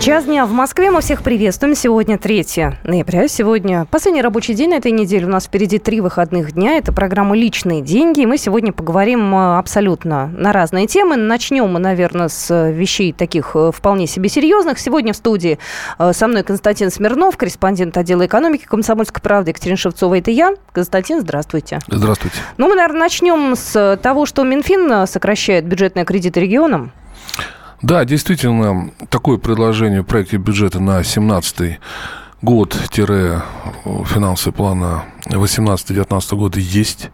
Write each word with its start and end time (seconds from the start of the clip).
Час 0.00 0.26
дня 0.26 0.46
в 0.46 0.52
Москве. 0.52 0.92
Мы 0.92 1.00
всех 1.00 1.24
приветствуем. 1.24 1.74
Сегодня 1.74 2.18
3 2.18 2.46
ноября. 2.84 3.26
Сегодня 3.26 3.84
последний 3.90 4.22
рабочий 4.22 4.54
день 4.54 4.70
на 4.70 4.74
этой 4.74 4.92
неделе. 4.92 5.26
У 5.26 5.28
нас 5.28 5.46
впереди 5.46 5.78
три 5.78 6.00
выходных 6.00 6.52
дня. 6.52 6.76
Это 6.76 6.92
программа 6.92 7.36
«Личные 7.36 7.82
деньги». 7.82 8.20
И 8.20 8.26
мы 8.26 8.38
сегодня 8.38 8.72
поговорим 8.72 9.34
э, 9.34 9.58
абсолютно 9.58 10.28
на 10.28 10.52
разные 10.52 10.86
темы. 10.86 11.16
Начнем 11.16 11.66
мы, 11.68 11.80
наверное, 11.80 12.28
с 12.28 12.70
вещей 12.70 13.12
таких 13.12 13.50
э, 13.54 13.72
вполне 13.74 14.06
себе 14.06 14.28
серьезных. 14.28 14.78
Сегодня 14.78 15.12
в 15.12 15.16
студии 15.16 15.58
э, 15.98 16.12
со 16.12 16.28
мной 16.28 16.44
Константин 16.44 16.92
Смирнов, 16.92 17.36
корреспондент 17.36 17.96
отдела 17.96 18.24
экономики 18.24 18.66
«Комсомольской 18.66 19.20
правды». 19.20 19.50
Екатерина 19.50 19.76
Шевцова, 19.76 20.16
это 20.16 20.30
я. 20.30 20.54
Константин, 20.70 21.20
здравствуйте. 21.22 21.80
Здравствуйте. 21.88 22.36
Ну, 22.56 22.68
мы, 22.68 22.76
наверное, 22.76 23.00
начнем 23.00 23.56
с 23.56 23.98
того, 24.00 24.26
что 24.26 24.44
Минфин 24.44 25.08
сокращает 25.08 25.66
бюджетные 25.66 26.04
кредиты 26.04 26.38
регионам. 26.38 26.92
Да, 27.82 28.04
действительно, 28.04 28.90
такое 29.08 29.38
предложение 29.38 30.02
в 30.02 30.06
проекте 30.06 30.36
бюджета 30.36 30.80
на 30.80 31.04
17 31.04 31.78
год-финансовый 32.42 34.52
плана 34.52 35.04
18-19 35.26 36.36
года 36.36 36.58
есть. 36.58 37.10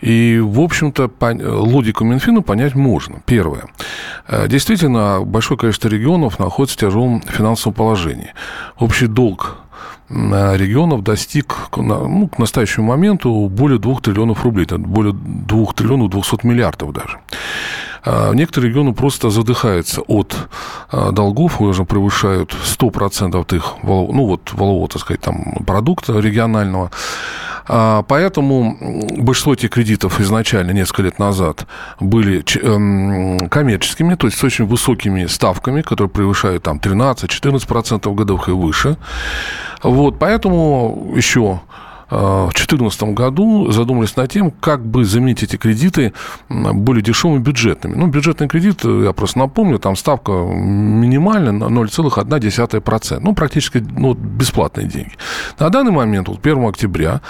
И, 0.00 0.40
в 0.42 0.60
общем-то, 0.60 1.10
логику 1.20 2.04
Минфина 2.04 2.42
понять 2.42 2.74
можно. 2.74 3.20
Первое. 3.26 3.64
Э, 4.28 4.48
действительно, 4.48 5.20
большое 5.24 5.58
количество 5.58 5.88
регионов 5.88 6.38
находится 6.38 6.76
в 6.76 6.80
тяжелом 6.80 7.22
финансовом 7.22 7.74
положении. 7.74 8.32
Общий 8.78 9.08
долг 9.08 9.58
регионов 10.08 11.02
достиг 11.04 11.54
ну, 11.76 12.28
к 12.28 12.38
настоящему 12.38 12.86
моменту 12.86 13.48
более 13.48 13.78
2 13.78 14.00
триллионов 14.00 14.42
рублей, 14.44 14.66
более 14.66 15.12
2 15.12 15.66
триллионов 15.74 16.10
200 16.10 16.46
миллиардов 16.46 16.92
даже. 16.92 17.18
А, 18.04 18.32
некоторые 18.32 18.70
регионы 18.70 18.92
просто 18.92 19.30
задыхаются 19.30 20.00
от 20.02 20.36
а, 20.90 21.12
долгов, 21.12 21.60
уже 21.60 21.84
превышают 21.84 22.52
100% 22.52 23.56
их, 23.56 23.74
ну 23.82 24.26
вот, 24.26 24.52
валового, 24.52 24.88
так 24.88 25.02
сказать, 25.02 25.20
там, 25.20 25.64
продукта 25.66 26.18
регионального. 26.18 26.90
А, 27.72 28.02
поэтому 28.02 28.76
большинство 29.18 29.54
этих 29.54 29.70
кредитов 29.70 30.20
изначально, 30.20 30.72
несколько 30.72 31.02
лет 31.02 31.18
назад, 31.18 31.66
были 32.00 32.44
эм, 32.62 33.38
коммерческими, 33.48 34.14
то 34.16 34.26
есть 34.26 34.38
с 34.38 34.44
очень 34.44 34.66
высокими 34.66 35.26
ставками, 35.26 35.82
которые 35.82 36.10
превышают 36.10 36.64
там 36.64 36.78
13-14% 36.78 38.12
годовых 38.14 38.48
и 38.48 38.52
выше. 38.52 38.96
Вот, 39.82 40.18
поэтому 40.18 41.12
еще 41.14 41.60
в 42.10 42.50
2014 42.50 43.02
году 43.14 43.70
задумались 43.70 44.16
над 44.16 44.30
тем, 44.32 44.50
как 44.50 44.84
бы 44.84 45.04
заменить 45.04 45.42
эти 45.42 45.56
кредиты 45.56 46.12
более 46.48 47.02
дешевыми 47.02 47.40
бюджетными. 47.40 47.94
Ну, 47.94 48.08
бюджетный 48.08 48.48
кредит, 48.48 48.84
э, 48.84 49.02
я 49.04 49.12
просто 49.12 49.38
напомню, 49.38 49.78
там 49.78 49.96
ставка 49.96 50.32
минимальная, 50.32 51.52
0,1%. 51.52 53.20
Ну, 53.20 53.34
практически 53.34 53.78
ну, 53.78 54.14
бесплатные 54.14 54.88
деньги. 54.88 55.12
На 55.58 55.70
данный 55.70 55.92
момент, 55.92 56.28
вот 56.28 56.44
1 56.44 56.64
октября, 56.64 57.20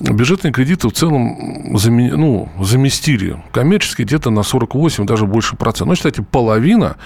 бюджетные 0.00 0.52
кредиты 0.52 0.88
в 0.88 0.92
целом 0.92 1.76
заме, 1.78 2.14
ну, 2.14 2.50
заместили 2.60 3.42
коммерческие 3.52 4.06
где-то 4.06 4.30
на 4.30 4.42
48, 4.42 5.06
даже 5.06 5.26
больше 5.26 5.56
процентов. 5.56 5.88
Ну, 5.88 5.94
считайте, 5.94 6.22
половина 6.22 6.96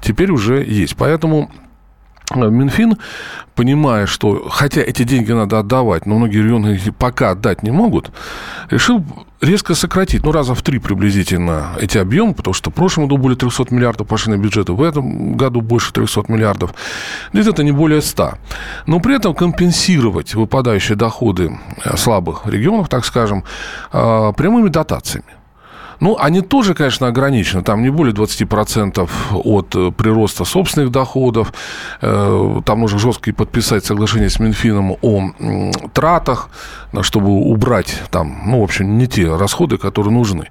теперь 0.00 0.30
уже 0.30 0.64
есть. 0.64 0.96
Поэтому 0.96 1.50
Минфин, 2.32 2.96
понимая, 3.54 4.06
что 4.06 4.48
хотя 4.48 4.80
эти 4.80 5.04
деньги 5.04 5.32
надо 5.32 5.58
отдавать, 5.58 6.06
но 6.06 6.16
многие 6.16 6.38
регионы 6.38 6.80
пока 6.98 7.30
отдать 7.30 7.62
не 7.62 7.70
могут, 7.70 8.10
решил 8.70 9.04
резко 9.40 9.74
сократить, 9.74 10.24
ну, 10.24 10.32
раза 10.32 10.54
в 10.54 10.62
три 10.62 10.78
приблизительно 10.78 11.72
эти 11.78 11.98
объемы, 11.98 12.34
потому 12.34 12.54
что 12.54 12.70
в 12.70 12.74
прошлом 12.74 13.04
году 13.04 13.18
более 13.18 13.36
300 13.36 13.66
миллиардов 13.70 14.08
пошли 14.08 14.32
на 14.32 14.38
бюджеты, 14.38 14.72
в 14.72 14.82
этом 14.82 15.36
году 15.36 15.60
больше 15.60 15.92
300 15.92 16.24
миллиардов, 16.28 16.74
где-то 17.32 17.62
не 17.62 17.72
более 17.72 18.00
100. 18.00 18.34
Но 18.86 19.00
при 19.00 19.16
этом 19.16 19.34
компенсировать 19.34 20.34
выпадающие 20.34 20.96
доходы 20.96 21.58
э, 21.84 21.96
слабых 21.96 22.46
регионов, 22.46 22.88
так 22.88 23.04
скажем, 23.04 23.44
э, 23.92 24.32
прямыми 24.36 24.68
дотациями. 24.68 25.43
Ну, 26.00 26.16
они 26.18 26.40
тоже, 26.40 26.74
конечно, 26.74 27.06
ограничены. 27.06 27.62
Там 27.62 27.82
не 27.82 27.90
более 27.90 28.14
20% 28.14 29.08
от 29.32 29.74
э, 29.74 29.90
прироста 29.92 30.44
собственных 30.44 30.90
доходов. 30.90 31.52
Э, 32.00 32.60
там 32.64 32.80
нужно 32.80 32.98
жестко 32.98 33.32
подписать 33.32 33.84
соглашение 33.84 34.30
с 34.30 34.38
Минфином 34.38 34.96
о 35.02 35.30
тратах, 35.92 36.48
чтобы 37.02 37.30
убрать 37.30 38.02
там, 38.10 38.42
ну, 38.46 38.60
в 38.60 38.64
общем, 38.64 38.98
не 38.98 39.06
те 39.06 39.34
расходы, 39.34 39.78
которые 39.78 40.12
нужны. 40.12 40.48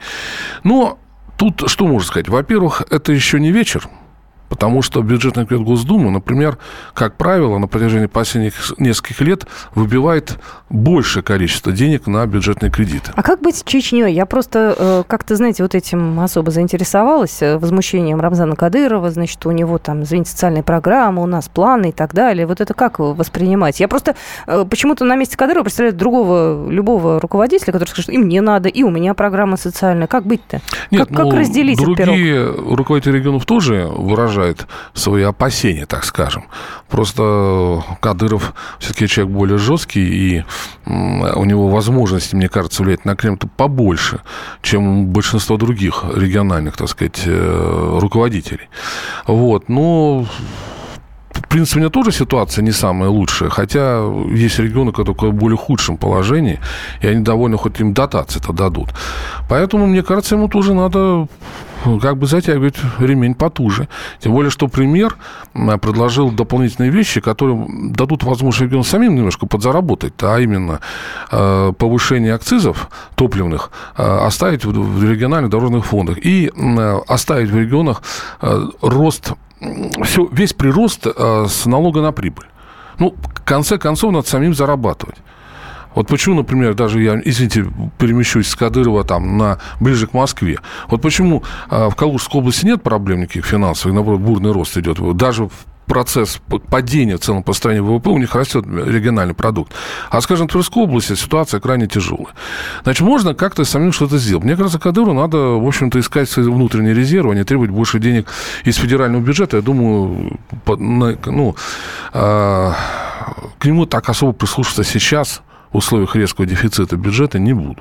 Но 0.64 0.98
тут 1.38 1.64
что 1.68 1.88
можно 1.88 2.08
сказать? 2.08 2.30
Во-первых, 2.30 2.84
это 2.90 3.12
еще 3.12 3.40
не 3.40 3.52
вечер. 3.52 3.88
Потому 4.54 4.84
что 4.84 5.02
бюджетный 5.02 5.48
комитет 5.48 5.66
Госдумы, 5.66 6.12
например, 6.12 6.60
как 6.94 7.18
правило, 7.18 7.58
на 7.58 7.66
протяжении 7.66 8.06
последних 8.06 8.78
нескольких 8.78 9.20
лет 9.22 9.48
выбивает 9.74 10.38
большее 10.70 11.24
количество 11.24 11.72
денег 11.72 12.06
на 12.06 12.24
бюджетные 12.28 12.70
кредиты. 12.70 13.12
А 13.16 13.24
как 13.24 13.42
быть 13.42 13.56
с 13.56 13.64
Чечней? 13.64 14.14
Я 14.14 14.28
просто 14.28 14.76
э, 14.78 15.04
как-то, 15.08 15.36
знаете, 15.36 15.64
вот 15.64 15.74
этим 15.74 16.20
особо 16.20 16.52
заинтересовалась, 16.52 17.42
э, 17.42 17.58
возмущением 17.58 18.22
Рамзана 18.22 18.56
Кадырова, 18.56 19.10
значит, 19.10 19.44
у 19.48 19.52
него 19.52 19.80
там, 19.80 20.04
извините, 20.04 20.30
социальные 20.30 20.62
программы, 20.62 21.24
у 21.24 21.26
нас 21.26 21.50
планы 21.50 21.90
и 21.90 21.92
так 21.92 22.14
далее. 22.14 22.46
Вот 22.46 22.62
это 22.62 22.76
как 22.76 23.00
воспринимать? 23.00 23.80
Я 23.80 23.88
просто 23.88 24.16
э, 24.46 24.66
почему-то 24.70 25.04
на 25.04 25.16
месте 25.16 25.36
Кадырова 25.36 25.64
представляю 25.64 25.98
другого, 25.98 26.70
любого 26.70 27.20
руководителя, 27.20 27.74
который 27.74 27.90
скажет, 27.90 28.12
и 28.12 28.20
мне 28.20 28.42
надо, 28.42 28.70
и 28.70 28.84
у 28.84 28.92
меня 28.92 29.16
программа 29.16 29.58
социальная. 29.58 30.06
Как 30.06 30.28
быть-то? 30.28 30.62
Нет, 30.92 31.08
как, 31.08 31.10
ну, 31.10 31.32
как 31.32 31.40
разделить 31.40 31.80
другие 31.80 32.46
руководители 32.46 33.18
регионов 33.18 33.48
тоже 33.48 33.90
выражают 33.96 34.43
выражает 34.44 34.68
свои 34.94 35.24
опасения, 35.24 35.86
так 35.86 36.04
скажем. 36.04 36.46
Просто 36.90 37.84
Кадыров 38.02 38.54
все-таки 38.80 39.08
человек 39.08 39.34
более 39.34 39.58
жесткий, 39.58 40.04
и 40.06 40.46
у 40.86 41.46
него 41.46 41.70
возможности, 41.70 42.36
мне 42.36 42.50
кажется, 42.50 42.84
влиять 42.84 43.06
на 43.06 43.16
Кремль 43.16 43.38
побольше, 43.58 44.22
чем 44.62 45.08
большинство 45.08 45.58
других 45.58 46.04
региональных, 46.16 46.78
так 46.78 46.90
сказать, 46.90 47.22
э, 47.26 47.98
руководителей. 48.00 48.70
Вот, 49.28 49.70
но 49.70 50.26
принципе, 51.54 51.80
у 51.80 51.82
меня 51.82 51.90
тоже 51.92 52.12
ситуация 52.12 52.64
не 52.64 52.72
самая 52.72 53.10
лучшая, 53.10 53.50
хотя 53.52 54.04
есть 54.32 54.58
регионы, 54.58 54.92
которые 54.92 55.32
в 55.32 55.36
более 55.36 55.58
худшем 55.58 55.98
положении, 55.98 56.60
и 57.02 57.08
они 57.08 57.24
довольно 57.24 57.58
хоть 57.58 57.80
им 57.80 57.94
дотации-то 57.94 58.54
дадут. 58.54 58.90
Поэтому, 59.48 59.86
мне 59.86 60.02
кажется, 60.02 60.34
ему 60.34 60.48
тоже 60.48 60.74
надо 60.74 61.28
как 62.02 62.18
бы 62.18 62.26
затягивать 62.26 62.76
ремень 63.00 63.36
потуже. 63.36 63.88
Тем 64.20 64.32
более, 64.32 64.50
что 64.50 64.68
премьер 64.68 65.16
предложил 65.54 66.32
дополнительные 66.32 66.90
вещи, 66.90 67.22
которые 67.22 67.68
дадут 67.92 68.24
возможность 68.24 68.64
регионам 68.64 68.84
самим 68.84 69.16
немножко 69.16 69.46
подзаработать, 69.46 70.14
а 70.22 70.40
именно 70.40 70.80
э, 71.32 71.74
повышение 71.78 72.34
акцизов 72.34 72.90
топливных 73.16 73.70
э, 73.96 74.04
оставить 74.04 74.66
в 74.66 75.04
региональных 75.04 75.52
дорожных 75.52 75.86
фондах 75.86 76.18
и 76.18 76.50
э, 76.56 77.00
оставить 77.08 77.52
в 77.52 77.58
регионах 77.58 78.02
рост, 78.82 79.34
все, 80.04 80.28
весь 80.32 80.54
прирост 80.54 81.06
с 81.06 81.66
налога 81.66 82.02
на 82.02 82.12
прибыль. 82.12 82.48
Ну, 83.00 83.16
в 83.22 83.44
конце 83.44 83.78
концов, 83.78 84.12
надо 84.12 84.28
самим 84.28 84.54
зарабатывать. 84.54 85.18
Вот 85.96 86.08
почему, 86.08 86.36
например, 86.36 86.74
даже 86.74 87.02
я, 87.02 87.22
извините, 87.24 87.66
перемещусь 87.98 88.48
с 88.48 88.56
Кадырова 88.56 89.04
там 89.04 89.38
на, 89.38 89.60
ближе 89.80 90.08
к 90.08 90.14
Москве. 90.14 90.60
Вот 90.88 91.02
почему 91.02 91.44
э, 91.70 91.90
в 91.90 91.96
Калужской 91.96 92.42
области 92.42 92.66
нет 92.66 92.82
проблем 92.82 93.22
никаких 93.22 93.46
финансовых, 93.46 93.94
наоборот, 93.94 94.22
бурный 94.22 94.52
рост 94.52 94.76
идет. 94.78 94.98
Даже 95.16 95.46
в 95.46 95.52
процесс 95.86 96.40
падения 96.70 97.18
целом 97.18 97.44
по 97.44 97.54
стране 97.54 97.82
ВВП, 97.82 98.10
у 98.10 98.18
них 98.18 98.36
растет 98.36 98.66
региональный 98.66 99.34
продукт. 99.34 99.74
А, 100.10 100.22
скажем, 100.22 100.48
в 100.48 100.52
Тверской 100.52 100.84
области 100.84 101.16
ситуация 101.16 101.60
крайне 101.60 101.88
тяжелая. 101.88 102.34
Значит, 102.84 103.02
можно 103.02 103.34
как-то 103.34 103.66
самим 103.66 103.92
что-то 103.92 104.18
сделать. 104.18 104.44
Мне 104.44 104.56
кажется, 104.56 104.80
Кадыру 104.80 105.14
надо, 105.14 105.38
в 105.38 105.68
общем-то, 105.68 106.00
искать 106.00 106.30
свои 106.30 106.46
внутренние 106.46 106.94
резервы, 106.94 107.34
а 107.34 107.36
не 107.36 107.44
требовать 107.44 107.72
больше 107.72 108.00
денег 108.00 108.28
из 108.64 108.78
федерального 108.78 109.22
бюджета. 109.22 109.58
Я 109.58 109.64
думаю, 109.64 110.40
ну, 110.66 111.56
а, 112.14 112.76
к 113.60 113.66
нему 113.66 113.86
так 113.86 114.10
особо 114.10 114.34
прислушаться 114.34 114.84
сейчас– 114.84 115.42
в 115.74 115.78
условиях 115.78 116.16
резкого 116.16 116.46
дефицита 116.46 116.96
бюджета 116.96 117.40
не 117.40 117.54
будут. 117.54 117.80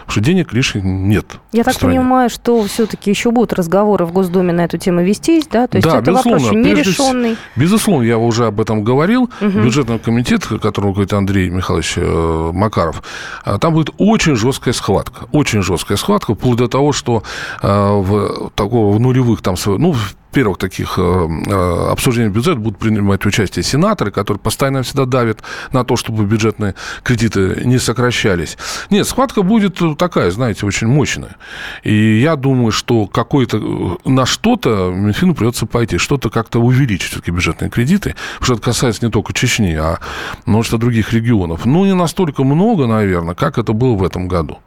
Потому 0.00 0.12
что 0.12 0.20
денег 0.20 0.52
лишних 0.52 0.84
нет. 0.84 1.26
Я 1.52 1.64
так 1.64 1.74
стране. 1.74 1.98
понимаю, 1.98 2.30
что 2.30 2.62
все-таки 2.64 3.10
еще 3.10 3.30
будут 3.30 3.52
разговоры 3.52 4.04
в 4.04 4.12
Госдуме 4.12 4.52
на 4.52 4.64
эту 4.64 4.78
тему 4.78 5.02
вестись, 5.02 5.46
да? 5.50 5.66
То 5.66 5.78
есть 5.78 5.88
да, 5.88 5.98
это 5.98 6.10
безусловно, 6.10 6.44
вопрос 6.44 6.66
нерешенный. 6.66 7.36
Безусловно, 7.56 8.04
я 8.04 8.18
уже 8.18 8.46
об 8.46 8.60
этом 8.60 8.84
говорил. 8.84 9.30
Угу. 9.40 9.60
Бюджетный 9.60 9.98
комитет, 9.98 10.46
которым 10.46 10.90
руководит 10.90 11.12
Андрей 11.12 11.50
Михайлович 11.50 11.94
э, 11.96 12.50
Макаров, 12.52 13.02
э, 13.44 13.58
там 13.60 13.74
будет 13.74 13.90
очень 13.98 14.36
жесткая 14.36 14.74
схватка. 14.74 15.26
Очень 15.32 15.62
жесткая 15.62 15.96
схватка, 15.96 16.34
вплоть 16.34 16.58
до 16.58 16.68
того, 16.68 16.92
что 16.92 17.22
э, 17.62 17.68
в, 17.68 18.50
такого, 18.54 18.94
в 18.94 19.00
нулевых, 19.00 19.40
там, 19.42 19.54
ну, 19.66 19.94
первых 20.32 20.58
таких 20.58 20.98
обсуждений 20.98 22.30
бюджета 22.30 22.58
будут 22.58 22.78
принимать 22.78 23.24
участие 23.26 23.62
сенаторы, 23.62 24.10
которые 24.10 24.40
постоянно 24.40 24.82
всегда 24.82 25.04
давят 25.04 25.42
на 25.70 25.84
то, 25.84 25.96
чтобы 25.96 26.24
бюджетные 26.24 26.74
кредиты 27.04 27.62
не 27.64 27.78
сокращались. 27.78 28.58
Нет, 28.90 29.06
схватка 29.06 29.42
будет 29.42 29.78
такая, 29.98 30.30
знаете, 30.30 30.66
очень 30.66 30.88
мощная. 30.88 31.36
И 31.84 32.20
я 32.20 32.36
думаю, 32.36 32.72
что 32.72 33.06
какой-то 33.06 33.98
на 34.04 34.26
что-то 34.26 34.90
Минфину 34.90 35.34
придется 35.34 35.66
пойти, 35.66 35.98
что-то 35.98 36.30
как-то 36.30 36.58
увеличить 36.58 37.10
все-таки 37.10 37.30
бюджетные 37.30 37.70
кредиты, 37.70 38.14
потому 38.38 38.44
что 38.44 38.54
это 38.54 38.62
касается 38.62 39.04
не 39.04 39.12
только 39.12 39.32
Чечни, 39.32 39.74
а 39.74 39.98
множества 40.46 40.78
других 40.78 41.12
регионов. 41.12 41.66
Ну, 41.66 41.84
не 41.84 41.94
настолько 41.94 42.42
много, 42.42 42.86
наверное, 42.86 43.34
как 43.34 43.58
это 43.58 43.72
было 43.72 43.94
в 43.94 44.02
этом 44.02 44.28
году. 44.28 44.58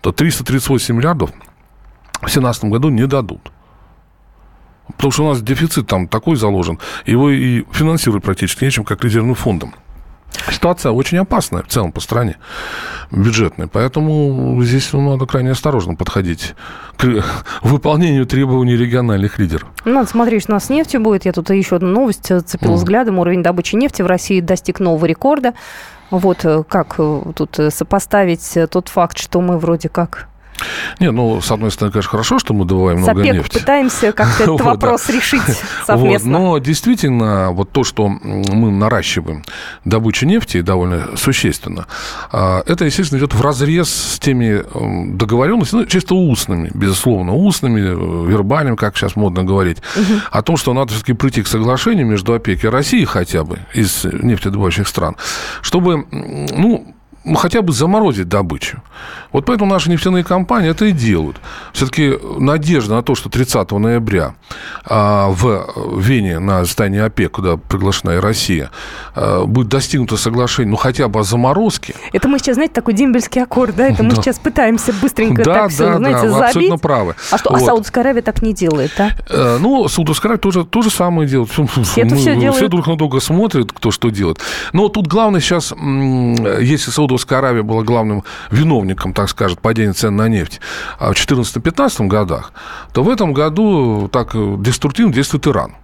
То 0.00 0.12
338 0.12 0.94
миллиардов 0.94 1.30
в 1.30 2.20
2017 2.20 2.64
году 2.64 2.88
не 2.90 3.06
дадут. 3.06 3.52
Потому 4.88 5.12
что 5.12 5.24
у 5.24 5.28
нас 5.28 5.42
дефицит 5.42 5.86
там 5.86 6.08
такой 6.08 6.36
заложен, 6.36 6.78
его 7.04 7.30
и 7.30 7.64
финансировать 7.72 8.24
практически 8.24 8.64
нечем, 8.64 8.84
как 8.84 9.02
резервным 9.04 9.34
фондом. 9.34 9.74
Ситуация 10.50 10.92
очень 10.92 11.18
опасная 11.18 11.62
в 11.62 11.68
целом 11.68 11.92
по 11.92 12.00
стране, 12.00 12.36
бюджетная. 13.10 13.68
Поэтому 13.68 14.62
здесь 14.62 14.92
ну, 14.92 15.12
надо 15.12 15.26
крайне 15.26 15.50
осторожно 15.50 15.94
подходить 15.94 16.54
к 16.96 17.24
выполнению 17.62 18.26
требований 18.26 18.76
региональных 18.76 19.38
лидеров. 19.38 19.68
Надо 19.84 20.08
смотреть, 20.08 20.42
что 20.42 20.52
у 20.52 20.54
нас 20.54 20.66
с 20.66 20.68
нефтью 20.68 21.00
будет. 21.00 21.24
Я 21.24 21.32
тут 21.32 21.50
еще 21.50 21.76
одну 21.76 21.88
новость 21.88 22.26
цепил 22.46 22.72
mm. 22.72 22.76
взглядом. 22.76 23.18
Уровень 23.18 23.42
добычи 23.42 23.76
нефти 23.76 24.02
в 24.02 24.06
России 24.06 24.40
достиг 24.40 24.78
нового 24.78 25.06
рекорда. 25.06 25.54
Вот 26.10 26.44
э, 26.44 26.62
как 26.68 26.96
э, 26.98 27.22
тут 27.34 27.58
э, 27.58 27.70
сопоставить 27.70 28.56
тот 28.70 28.88
факт, 28.88 29.18
что 29.18 29.40
мы 29.40 29.58
вроде 29.58 29.88
как 29.88 30.28
не, 31.00 31.10
ну, 31.10 31.40
с 31.40 31.50
одной 31.50 31.70
стороны, 31.70 31.92
конечно, 31.92 32.10
хорошо, 32.10 32.38
что 32.38 32.54
мы 32.54 32.64
добываем 32.64 32.98
много 32.98 33.20
Запек 33.20 33.34
нефти. 33.34 33.58
пытаемся 33.58 34.12
как-то 34.12 34.42
этот 34.44 34.60
вопрос 34.64 35.08
решить 35.08 35.42
совместно. 35.86 36.30
Но 36.30 36.58
действительно, 36.58 37.50
вот 37.52 37.70
то, 37.72 37.84
что 37.84 38.08
мы 38.08 38.70
наращиваем 38.70 39.44
добычу 39.84 40.26
нефти 40.26 40.60
довольно 40.60 41.16
существенно, 41.16 41.86
а, 42.30 42.62
это, 42.66 42.84
естественно, 42.84 43.18
идет 43.18 43.34
в 43.34 43.40
разрез 43.40 43.88
с 43.88 44.18
теми 44.18 44.62
договоренностями, 45.16 45.82
ну, 45.82 45.86
чисто 45.86 46.14
устными, 46.14 46.70
безусловно, 46.74 47.34
устными, 47.34 47.80
э, 47.80 48.30
вербальными, 48.30 48.76
как 48.76 48.96
сейчас 48.96 49.16
модно 49.16 49.44
говорить, 49.44 49.78
о 50.30 50.42
том, 50.42 50.56
что 50.56 50.72
надо 50.72 50.92
все-таки 50.92 51.12
прийти 51.12 51.42
к 51.42 51.46
соглашению 51.46 52.06
между 52.06 52.34
ОПЕК 52.34 52.64
и 52.64 52.68
Россией 52.68 53.04
хотя 53.04 53.44
бы 53.44 53.58
из 53.74 54.04
нефтедобывающих 54.04 54.88
стран, 54.88 55.16
чтобы, 55.62 56.06
ну, 56.10 56.94
хотя 57.34 57.62
бы 57.62 57.72
заморозить 57.72 58.28
добычу. 58.28 58.82
Вот 59.36 59.44
поэтому 59.44 59.70
наши 59.70 59.90
нефтяные 59.90 60.24
компании 60.24 60.70
это 60.70 60.86
и 60.86 60.92
делают. 60.92 61.36
Все-таки 61.74 62.14
надежда 62.38 62.94
на 62.94 63.02
то, 63.02 63.14
что 63.14 63.28
30 63.28 63.70
ноября 63.72 64.34
а, 64.86 65.28
в 65.28 66.00
Вене 66.00 66.38
на 66.38 66.64
здании 66.64 67.00
ОПЕК, 67.00 67.32
куда 67.32 67.58
приглашена 67.58 68.12
и 68.12 68.16
Россия, 68.16 68.70
а, 69.14 69.44
будет 69.44 69.68
достигнуто 69.68 70.16
соглашение, 70.16 70.70
ну, 70.70 70.78
хотя 70.78 71.08
бы 71.08 71.20
о 71.20 71.22
заморозке. 71.22 71.94
Это 72.14 72.28
мы 72.28 72.38
сейчас, 72.38 72.54
знаете, 72.54 72.72
такой 72.72 72.94
дембельский 72.94 73.42
аккорд, 73.42 73.76
да? 73.76 73.88
Это 73.88 74.02
мы 74.02 74.12
да. 74.14 74.22
сейчас 74.22 74.38
пытаемся 74.38 74.94
быстренько 74.94 75.44
да, 75.44 75.54
так 75.54 75.70
все, 75.70 75.84
да, 75.84 75.96
знаете, 75.98 76.22
да, 76.22 76.30
забить. 76.30 76.46
абсолютно 76.46 76.78
правы. 76.78 77.14
А 77.30 77.36
что, 77.36 77.50
а 77.50 77.52
вот. 77.52 77.62
а 77.62 77.66
Саудовская 77.66 78.04
Аравия 78.04 78.22
так 78.22 78.40
не 78.40 78.54
делает, 78.54 78.92
да? 78.96 79.10
Э, 79.28 79.58
ну, 79.60 79.86
Саудовская 79.86 80.30
Аравия 80.30 80.40
тоже 80.40 80.64
то 80.64 80.80
же 80.80 80.88
самое 80.88 81.28
делает. 81.28 81.50
Все 81.82 82.00
это 82.00 82.16
все 82.16 82.36
делают. 82.36 82.56
Все 82.56 82.68
друг 82.68 82.86
на 82.86 82.96
друга 82.96 83.20
смотрят, 83.20 83.70
кто 83.70 83.90
что 83.90 84.08
делает. 84.08 84.38
Но 84.72 84.88
тут 84.88 85.06
главное 85.08 85.42
сейчас, 85.42 85.74
если 85.76 86.90
Саудовская 86.90 87.40
Аравия 87.40 87.62
была 87.62 87.82
главным 87.82 88.24
виновником, 88.50 89.12
так 89.12 89.25
скажем, 89.26 89.58
падения 89.60 89.92
цен 89.92 90.16
на 90.16 90.28
нефть 90.28 90.60
а 90.98 91.12
в 91.12 91.16
2014-2015 91.16 92.06
годах, 92.06 92.52
то 92.92 93.02
в 93.02 93.10
этом 93.10 93.32
году 93.32 94.08
так 94.12 94.32
деструктивно 94.62 95.12
действует 95.12 95.46
Иран. 95.46 95.74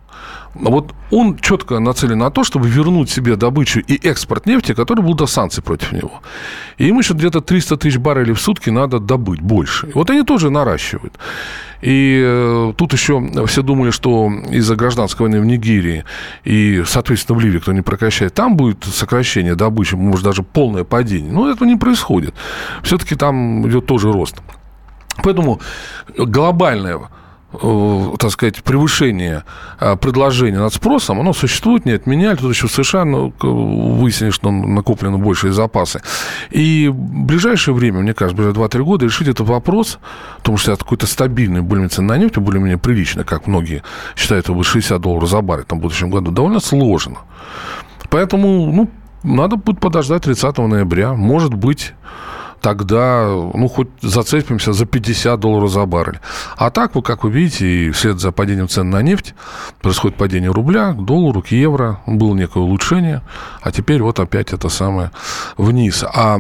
Вот 0.55 0.93
он 1.11 1.39
четко 1.39 1.79
нацелен 1.79 2.19
на 2.19 2.31
то, 2.31 2.45
чтобы 2.45 2.69
вернуть 2.69 3.11
себе 3.11 3.37
добычу 3.37 3.81
и 3.81 3.95
экспорт 4.07 4.47
нефти, 4.47 4.75
который 4.75 5.01
был 5.01 5.15
до 5.15 5.27
санкций 5.27 5.63
против 5.63 5.93
него. 5.93 6.21
И 6.77 6.89
им 6.89 6.99
еще 6.99 7.15
где-то 7.15 7.41
300 7.41 7.77
тысяч 7.79 7.97
баррелей 7.97 8.35
в 8.35 8.41
сутки 8.41 8.69
надо 8.69 8.99
добыть 8.99 9.41
больше. 9.41 9.89
И 9.89 9.93
вот 9.95 10.11
они 10.11 10.23
тоже 10.25 10.51
наращивают. 10.51 11.19
И 11.83 12.23
э, 12.25 12.73
тут 12.77 12.93
еще 12.93 13.47
все 13.47 13.63
думали, 13.63 13.91
что 13.91 14.31
из-за 14.51 14.77
гражданской 14.77 15.27
войны 15.27 15.41
в 15.41 15.45
Нигерии 15.45 16.05
и, 16.45 16.85
соответственно, 16.87 17.39
в 17.39 17.43
Ливии, 17.43 17.59
кто 17.59 17.73
не 17.73 17.83
прекращает, 17.83 18.35
там 18.35 18.57
будет 18.57 18.85
сокращение 18.85 19.57
добычи, 19.57 19.97
может, 19.97 20.25
даже 20.25 20.43
полное 20.45 20.85
падение. 20.85 21.33
Но 21.33 21.51
этого 21.51 21.67
не 21.67 21.77
происходит. 21.77 22.35
Все-таки 22.83 23.17
там 23.17 23.69
идет 23.69 23.87
тоже 23.87 24.13
рост. 24.13 24.37
Поэтому 25.25 25.61
глобальное 26.17 27.01
так 27.53 28.31
сказать, 28.31 28.63
превышение 28.63 29.45
э, 29.79 29.97
предложения 29.97 30.59
над 30.59 30.73
спросом, 30.73 31.21
оно 31.21 31.33
существует, 31.33 31.85
не 31.85 31.93
отменяли. 31.93 32.37
Тут 32.37 32.55
еще 32.55 32.67
в 32.67 32.73
США 32.73 33.05
ну, 33.05 33.33
выяснили, 33.41 34.31
что 34.31 34.51
накоплены 34.51 35.19
большие 35.19 35.53
запасы. 35.53 36.01
И 36.51 36.89
в 36.89 36.95
ближайшее 36.95 37.75
время, 37.75 38.01
мне 38.01 38.15
кажется, 38.15 38.37
ближайшие 38.37 38.67
2-3 38.67 38.85
года 38.85 39.05
решить 39.05 39.29
этот 39.29 39.47
вопрос, 39.47 39.99
потому 40.39 40.57
что 40.57 40.73
это 40.73 40.83
какой-то 40.83 41.07
стабильный 41.07 41.61
более-менее 41.61 41.91
цена 41.91 42.15
на 42.15 42.19
нефть, 42.19 42.39
более-менее 42.39 42.79
прилично, 42.79 43.25
как 43.25 43.47
многие 43.47 43.83
считают, 44.17 44.49
будет 44.49 44.67
60 44.67 45.01
долларов 45.01 45.29
за 45.29 45.41
баррель 45.41 45.65
там, 45.65 45.79
в 45.79 45.83
будущем 45.83 46.11
году, 46.11 46.31
довольно 46.31 46.61
сложно. 46.61 47.19
Поэтому, 48.11 48.73
ну, 48.73 48.91
надо 49.23 49.57
будет 49.57 49.81
подождать 49.81 50.23
30 50.23 50.59
ноября. 50.59 51.15
Может 51.15 51.55
быть, 51.55 51.95
тогда, 52.63 53.27
ну, 53.27 53.69
хоть 53.69 53.89
зацепимся 54.01 54.73
за 54.73 54.87
50 54.87 55.39
долларов 55.39 55.71
за 55.71 55.85
баррель. 55.85 56.21
А 56.57 56.71
так, 56.71 56.95
вы, 56.95 57.03
как 57.03 57.25
вы 57.25 57.31
видите, 57.31 57.67
и 57.67 57.91
вслед 57.91 58.21
за 58.21 58.33
падением 58.33 58.69
цен 58.69 58.89
на 58.89 59.03
нефть 59.03 59.35
происходит 59.83 60.17
падение 60.17 60.51
рубля 60.51 60.93
к 60.93 61.05
доллару, 61.05 61.43
к 61.43 61.49
евро. 61.49 62.01
Было 62.07 62.35
некое 62.35 62.61
улучшение, 62.61 63.23
а 63.61 63.73
теперь 63.73 64.01
вот 64.03 64.21
опять 64.21 64.53
это 64.53 64.69
самое 64.69 65.11
вниз. 65.57 66.05
А 66.05 66.39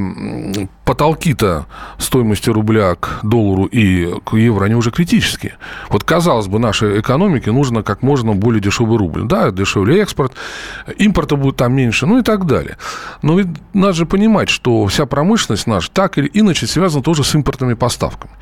потолки-то 0.85 1.67
стоимости 1.99 2.51
рубля 2.51 2.95
к 2.97 3.21
доллару 3.23 3.67
и 3.67 4.13
к 4.25 4.37
евро, 4.37 4.65
они 4.65 4.75
уже 4.75 4.91
критические. 4.91 5.57
Вот, 5.91 6.05
казалось 6.05 6.49
бы, 6.49 6.59
нашей 6.59 7.01
экономике 7.01 7.53
нужно 7.53 7.83
как 7.83 8.03
можно 8.03 8.35
более 8.35 8.61
дешевый 8.61 8.99
рубль. 8.99 9.25
Да, 9.25 9.51
дешевле 9.51 10.03
экспорт, 10.03 10.33
импорта 10.99 11.37
будет 11.37 11.57
там 11.57 11.75
меньше, 11.75 12.07
ну 12.07 12.19
и 12.19 12.23
так 12.23 12.47
далее. 12.47 12.77
Но 13.23 13.39
ведь 13.39 13.49
надо 13.73 13.93
же 13.93 14.07
понимать, 14.07 14.49
что 14.49 14.87
вся 14.87 15.07
промышленность 15.07 15.67
наша 15.67 15.91
так 15.91 16.19
или 16.19 16.31
иначе 16.33 16.67
связана 16.67 17.03
тоже 17.03 17.25
с 17.25 17.35
импортными 17.35 17.75
поставками. 17.75 18.33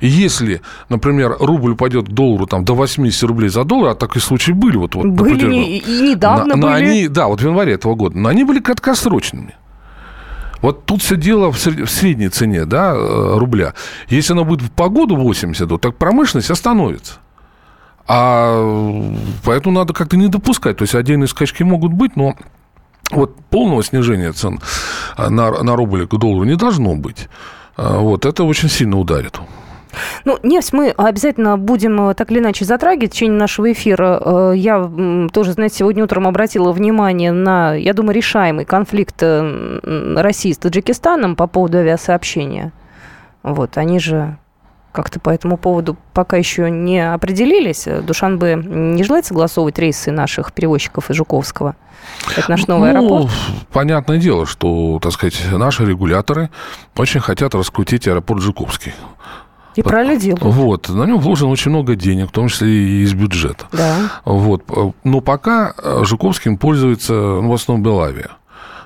И 0.00 0.08
если, 0.08 0.62
например, 0.88 1.36
рубль 1.38 1.72
упадет 1.72 2.08
к 2.08 2.10
доллару 2.10 2.46
там, 2.46 2.64
до 2.64 2.74
80 2.74 3.22
рублей 3.22 3.50
за 3.50 3.62
доллар, 3.62 3.90
а 3.90 3.94
такие 3.94 4.20
случаи 4.20 4.50
были. 4.50 4.76
Вот, 4.76 4.96
вот, 4.96 5.06
были 5.06 5.54
и 5.54 6.02
недавно 6.02 6.56
на, 6.56 6.62
были. 6.62 6.66
На 6.66 6.74
они, 6.74 7.08
да, 7.08 7.28
вот 7.28 7.40
в 7.40 7.44
январе 7.44 7.74
этого 7.74 7.94
года. 7.94 8.18
Но 8.18 8.28
они 8.28 8.42
были 8.42 8.58
краткосрочными. 8.58 9.54
Вот 10.62 10.86
тут 10.86 11.02
все 11.02 11.16
дело 11.16 11.52
в 11.52 11.58
средней 11.58 12.28
цене 12.28 12.64
да, 12.64 12.94
э, 12.94 13.36
рубля. 13.36 13.74
Если 14.08 14.32
она 14.32 14.44
будет 14.44 14.62
в 14.62 14.70
погоду 14.70 15.16
80, 15.16 15.68
то 15.68 15.76
так 15.76 15.96
промышленность 15.96 16.50
остановится. 16.50 17.14
А 18.06 19.14
поэтому 19.44 19.78
надо 19.78 19.92
как-то 19.92 20.16
не 20.16 20.28
допускать. 20.28 20.78
То 20.78 20.82
есть 20.82 20.94
отдельные 20.94 21.28
скачки 21.28 21.62
могут 21.62 21.92
быть, 21.92 22.16
но 22.16 22.36
вот 23.10 23.36
полного 23.50 23.82
снижения 23.82 24.32
цен 24.32 24.60
на, 25.18 25.62
на 25.62 25.76
рубль 25.76 26.06
к 26.06 26.16
доллару 26.16 26.44
не 26.44 26.56
должно 26.56 26.94
быть. 26.94 27.28
А 27.76 27.98
вот 27.98 28.24
это 28.24 28.44
очень 28.44 28.68
сильно 28.68 28.98
ударит. 28.98 29.40
Ну, 30.24 30.38
нефть 30.42 30.72
мы 30.72 30.90
обязательно 30.90 31.56
будем 31.58 32.10
э, 32.10 32.14
так 32.14 32.30
или 32.30 32.38
иначе 32.38 32.64
затрагивать 32.64 33.10
в 33.10 33.14
течение 33.14 33.38
нашего 33.38 33.72
эфира. 33.72 34.20
Э, 34.24 34.52
я 34.54 34.90
тоже, 35.32 35.52
знаете, 35.52 35.76
сегодня 35.76 36.04
утром 36.04 36.26
обратила 36.26 36.72
внимание 36.72 37.32
на, 37.32 37.74
я 37.74 37.92
думаю, 37.92 38.14
решаемый 38.14 38.64
конфликт 38.64 39.16
э, 39.22 40.16
России 40.16 40.52
с 40.52 40.58
Таджикистаном 40.58 41.36
по 41.36 41.46
поводу 41.46 41.78
авиасообщения. 41.78 42.72
Вот, 43.42 43.76
они 43.76 43.98
же 43.98 44.36
как-то 44.92 45.18
по 45.18 45.30
этому 45.30 45.56
поводу 45.56 45.96
пока 46.12 46.36
еще 46.36 46.70
не 46.70 47.00
определились. 47.00 47.88
Душанбе 48.02 48.56
не 48.56 49.02
желает 49.02 49.24
согласовывать 49.24 49.78
рейсы 49.78 50.12
наших 50.12 50.52
перевозчиков 50.52 51.10
из 51.10 51.16
Жуковского? 51.16 51.74
Это 52.36 52.50
наш 52.50 52.66
новый 52.66 52.92
ну, 52.92 52.98
аэропорт? 52.98 53.32
Понятное 53.72 54.18
дело, 54.18 54.44
что, 54.46 54.98
так 55.00 55.12
сказать, 55.12 55.40
наши 55.50 55.84
регуляторы 55.84 56.50
очень 56.96 57.20
хотят 57.20 57.54
раскрутить 57.54 58.06
аэропорт 58.06 58.42
Жуковский. 58.42 58.92
И 59.76 59.82
правильно 59.82 60.16
делают. 60.16 60.42
Вот. 60.42 60.88
На 60.88 61.04
нем 61.04 61.18
вложено 61.18 61.50
очень 61.50 61.70
много 61.70 61.94
денег, 61.94 62.28
в 62.28 62.32
том 62.32 62.48
числе 62.48 62.68
и 62.68 63.02
из 63.02 63.14
бюджета. 63.14 63.66
Да. 63.72 63.96
Вот. 64.24 64.64
Но 65.04 65.20
пока 65.20 65.74
э, 65.76 66.02
Жуковским 66.04 66.58
пользуется 66.58 67.12
ну, 67.12 67.48
в 67.48 67.54
основном 67.54 67.82
Белавия. 67.82 68.30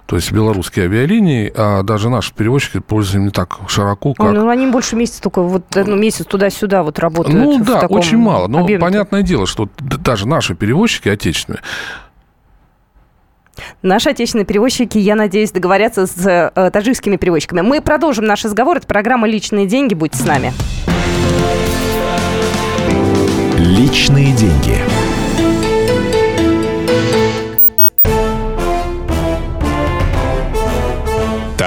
То 0.06 0.14
есть 0.14 0.30
белорусские 0.30 0.84
авиалинии, 0.84 1.52
а 1.54 1.82
даже 1.82 2.08
наши 2.08 2.32
перевозчики 2.32 2.78
пользуются 2.78 3.18
не 3.18 3.30
так 3.30 3.58
широко, 3.66 4.14
как... 4.14 4.32
Ну, 4.32 4.48
они 4.48 4.68
больше 4.68 4.94
месяца 4.94 5.20
только, 5.20 5.42
вот 5.42 5.64
ну, 5.74 5.96
месяц 5.96 6.24
туда-сюда 6.26 6.84
вот 6.84 7.00
работают. 7.00 7.36
Ну, 7.36 7.64
да, 7.64 7.86
очень 7.88 8.18
мало. 8.18 8.46
Но 8.46 8.60
объеме. 8.60 8.80
понятное 8.80 9.22
дело, 9.22 9.46
что 9.48 9.68
даже 9.80 10.28
наши 10.28 10.54
перевозчики 10.54 11.08
отечественные, 11.08 11.60
Наши 13.82 14.10
отечественные 14.10 14.46
перевозчики, 14.46 14.98
я 14.98 15.14
надеюсь, 15.14 15.52
договорятся 15.52 16.06
с 16.06 16.26
э, 16.26 16.70
таджикскими 16.70 17.16
перевозчиками. 17.16 17.60
Мы 17.60 17.80
продолжим 17.80 18.26
наш 18.26 18.44
разговор. 18.44 18.78
Это 18.78 18.86
программа 18.86 19.26
«Личные 19.26 19.66
деньги». 19.66 19.94
Будьте 19.94 20.18
с 20.18 20.24
нами. 20.24 20.52
Личные 23.58 24.32
деньги. 24.32 25.05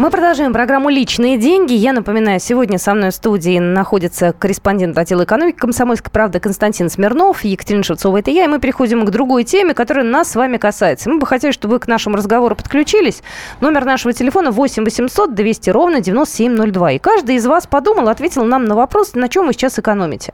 Мы 0.00 0.08
продолжаем 0.08 0.54
программу 0.54 0.88
«Личные 0.88 1.36
деньги». 1.36 1.74
Я 1.74 1.92
напоминаю, 1.92 2.40
сегодня 2.40 2.78
со 2.78 2.94
мной 2.94 3.10
в 3.10 3.14
студии 3.14 3.58
находится 3.58 4.32
корреспондент 4.32 4.96
отдела 4.96 5.24
экономики 5.24 5.58
«Комсомольской 5.58 6.10
правды» 6.10 6.40
Константин 6.40 6.88
Смирнов, 6.88 7.44
Екатерина 7.44 7.84
Шевцова, 7.84 8.16
это 8.16 8.30
я, 8.30 8.44
и 8.44 8.48
мы 8.48 8.60
переходим 8.60 9.04
к 9.04 9.10
другой 9.10 9.44
теме, 9.44 9.74
которая 9.74 10.06
нас 10.06 10.30
с 10.30 10.36
вами 10.36 10.56
касается. 10.56 11.10
Мы 11.10 11.18
бы 11.18 11.26
хотели, 11.26 11.52
чтобы 11.52 11.74
вы 11.74 11.80
к 11.80 11.86
нашему 11.86 12.16
разговору 12.16 12.56
подключились. 12.56 13.22
Номер 13.60 13.84
нашего 13.84 14.14
телефона 14.14 14.52
8 14.52 14.84
800 14.84 15.34
200 15.34 15.68
ровно 15.68 16.00
9702. 16.00 16.92
И 16.92 16.98
каждый 16.98 17.36
из 17.36 17.44
вас 17.44 17.66
подумал, 17.66 18.08
ответил 18.08 18.46
нам 18.46 18.64
на 18.64 18.76
вопрос, 18.76 19.12
на 19.12 19.28
чем 19.28 19.48
вы 19.48 19.52
сейчас 19.52 19.78
экономите. 19.78 20.32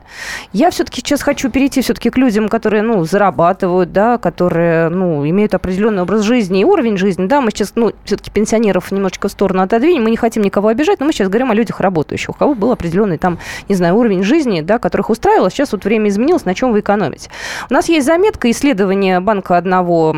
Я 0.53 0.71
все-таки 0.71 1.01
сейчас 1.01 1.21
хочу 1.21 1.49
перейти 1.49 1.81
все-таки 1.81 2.09
к 2.09 2.15
людям, 2.15 2.47
которые, 2.47 2.83
ну, 2.83 3.03
зарабатывают, 3.03 3.91
да, 3.91 4.17
которые, 4.17 4.87
ну, 4.87 5.27
имеют 5.27 5.53
определенный 5.53 6.03
образ 6.03 6.21
жизни 6.21 6.61
и 6.61 6.63
уровень 6.63 6.95
жизни, 6.95 7.27
да, 7.27 7.41
мы 7.41 7.51
сейчас, 7.51 7.73
ну, 7.75 7.91
все-таки 8.05 8.31
пенсионеров 8.31 8.93
немножечко 8.93 9.27
в 9.27 9.31
сторону 9.33 9.56
сторону 9.57 9.63
отодвинем. 9.63 10.03
Мы 10.03 10.11
не 10.11 10.17
хотим 10.17 10.43
никого 10.43 10.69
обижать, 10.69 10.99
но 10.99 11.05
мы 11.05 11.13
сейчас 11.13 11.29
говорим 11.29 11.51
о 11.51 11.55
людях 11.55 11.79
работающих, 11.79 12.29
у 12.29 12.33
кого 12.33 12.55
был 12.55 12.71
определенный 12.71 13.17
там, 13.17 13.39
не 13.69 13.75
знаю, 13.75 13.95
уровень 13.95 14.23
жизни, 14.23 14.61
да, 14.61 14.79
которых 14.79 15.09
устраивал, 15.09 15.47
а 15.47 15.49
сейчас 15.49 15.71
вот 15.71 15.83
время 15.85 16.09
изменилось, 16.09 16.45
на 16.45 16.53
чем 16.53 16.71
вы 16.71 16.79
экономите. 16.79 17.29
У 17.69 17.73
нас 17.73 17.89
есть 17.89 18.05
заметка 18.05 18.49
исследования 18.51 19.19
банка 19.19 19.57
одного, 19.57 20.15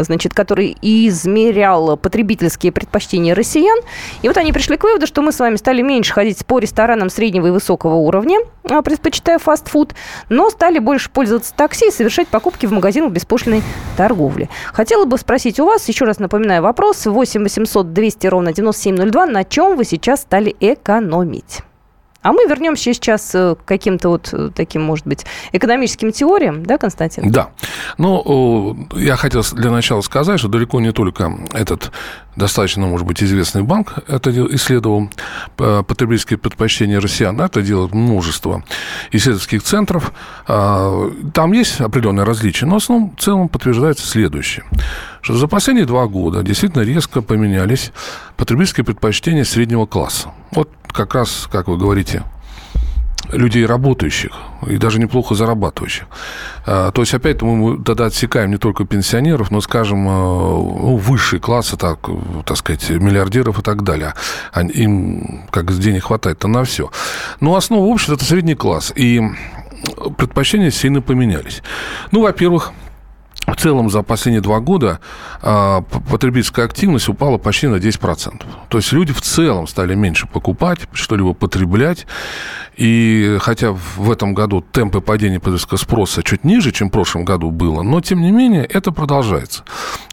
значит, 0.00 0.34
который 0.34 0.76
измерял 0.82 1.96
потребительские 1.96 2.72
предпочтения 2.72 3.34
россиян. 3.34 3.78
И 4.22 4.28
вот 4.28 4.36
они 4.36 4.52
пришли 4.52 4.76
к 4.76 4.84
выводу, 4.84 5.06
что 5.06 5.22
мы 5.22 5.32
с 5.32 5.38
вами 5.38 5.56
стали 5.56 5.82
меньше 5.82 6.12
ходить 6.12 6.44
по 6.46 6.58
ресторанам 6.58 7.10
среднего 7.10 7.46
и 7.46 7.50
высокого 7.50 7.94
уровня, 7.94 8.38
а, 8.70 8.82
предпочитая 8.82 9.38
фастфуд, 9.38 9.94
но 10.28 10.50
стали 10.50 10.78
больше 10.78 11.10
пользоваться 11.10 11.54
такси 11.54 11.88
и 11.88 11.90
совершать 11.90 12.28
покупки 12.28 12.66
в 12.66 12.72
магазинах 12.72 13.12
беспошлиной 13.12 13.62
торговли. 13.96 14.48
Хотела 14.72 15.04
бы 15.04 15.18
спросить 15.18 15.60
у 15.60 15.66
вас, 15.66 15.88
еще 15.88 16.04
раз 16.04 16.18
напоминаю 16.18 16.62
вопрос, 16.62 17.06
8 17.06 17.42
800 17.42 17.92
200 17.92 18.26
ровно 18.26 18.52
9702, 18.72 19.26
на 19.26 19.44
чем 19.44 19.76
вы 19.76 19.84
сейчас 19.84 20.22
стали 20.22 20.54
экономить? 20.60 21.60
А 22.22 22.32
мы 22.32 22.46
вернемся 22.46 22.84
сейчас 22.84 23.34
э, 23.34 23.54
к 23.54 23.64
каким-то 23.64 24.08
вот 24.08 24.30
э, 24.32 24.50
таким, 24.54 24.82
может 24.82 25.06
быть, 25.06 25.26
экономическим 25.52 26.12
теориям, 26.12 26.64
да, 26.64 26.78
Константин? 26.78 27.30
Да. 27.30 27.50
Ну, 27.98 28.88
я 28.94 29.16
хотел 29.16 29.42
для 29.52 29.70
начала 29.70 30.00
сказать, 30.02 30.38
что 30.38 30.48
далеко 30.48 30.80
не 30.80 30.92
только 30.92 31.36
этот 31.52 31.90
достаточно, 32.36 32.86
может 32.86 33.06
быть, 33.06 33.22
известный 33.22 33.62
банк 33.62 33.94
это 34.08 34.30
исследовал 34.54 35.10
потребительские 35.56 36.38
предпочтения 36.38 37.00
россиян. 37.00 37.38
Это 37.40 37.60
делает 37.60 37.92
множество 37.92 38.64
исследовательских 39.10 39.62
центров. 39.62 40.12
А, 40.46 41.10
там 41.34 41.52
есть 41.52 41.80
определенные 41.80 42.24
различия, 42.24 42.66
но 42.66 42.74
в 42.78 42.82
основном 42.82 43.14
в 43.16 43.20
целом 43.20 43.48
подтверждается 43.48 44.06
следующее 44.06 44.64
что 45.22 45.34
за 45.34 45.46
последние 45.46 45.86
два 45.86 46.06
года 46.06 46.42
действительно 46.42 46.82
резко 46.82 47.22
поменялись 47.22 47.92
потребительские 48.36 48.84
предпочтения 48.84 49.44
среднего 49.44 49.86
класса. 49.86 50.32
Вот 50.50 50.68
как 50.92 51.14
раз, 51.14 51.48
как 51.50 51.68
вы 51.68 51.76
говорите, 51.76 52.22
людей 53.30 53.64
работающих 53.64 54.32
и 54.66 54.76
даже 54.76 54.98
неплохо 54.98 55.34
зарабатывающих. 55.34 56.06
А, 56.66 56.90
то 56.90 57.02
есть, 57.02 57.14
опять 57.14 57.40
мы 57.42 57.82
тогда 57.82 58.06
отсекаем 58.06 58.50
не 58.50 58.58
только 58.58 58.84
пенсионеров, 58.84 59.50
но, 59.50 59.60
скажем, 59.60 60.06
а, 60.08 60.12
ну, 60.12 60.96
высшие 60.96 61.40
классы, 61.40 61.76
так, 61.76 61.98
так 62.44 62.56
сказать, 62.56 62.90
миллиардеров 62.90 63.58
и 63.58 63.62
так 63.62 63.82
далее. 63.82 64.14
Им 64.54 65.46
как 65.50 65.72
денег 65.78 66.04
хватает-то 66.04 66.48
на 66.48 66.64
все. 66.64 66.90
Но 67.40 67.56
основа 67.56 67.84
общества– 67.84 68.14
это 68.14 68.24
средний 68.24 68.54
класс. 68.54 68.92
И 68.94 69.22
предпочтения 70.16 70.70
сильно 70.70 71.00
поменялись. 71.00 71.62
Ну, 72.10 72.22
во-первых, 72.22 72.72
в 73.52 73.56
целом 73.56 73.90
за 73.90 74.02
последние 74.02 74.40
два 74.40 74.60
года 74.60 75.00
э, 75.42 75.82
потребительская 76.10 76.64
активность 76.64 77.08
упала 77.08 77.38
почти 77.38 77.68
на 77.68 77.76
10%. 77.76 78.42
То 78.68 78.78
есть 78.78 78.92
люди 78.92 79.12
в 79.12 79.20
целом 79.20 79.66
стали 79.66 79.94
меньше 79.94 80.26
покупать, 80.26 80.80
что-либо 80.92 81.34
потреблять. 81.34 82.06
И 82.76 83.36
хотя 83.40 83.72
в 83.72 84.10
этом 84.10 84.32
году 84.34 84.62
темпы 84.62 85.00
падения 85.00 85.38
потребительского 85.38 85.78
спроса 85.78 86.22
чуть 86.22 86.44
ниже, 86.44 86.72
чем 86.72 86.88
в 86.88 86.92
прошлом 86.92 87.24
году 87.24 87.50
было, 87.50 87.82
но 87.82 88.00
тем 88.00 88.22
не 88.22 88.32
менее 88.32 88.64
это 88.64 88.92
продолжается. 88.92 89.64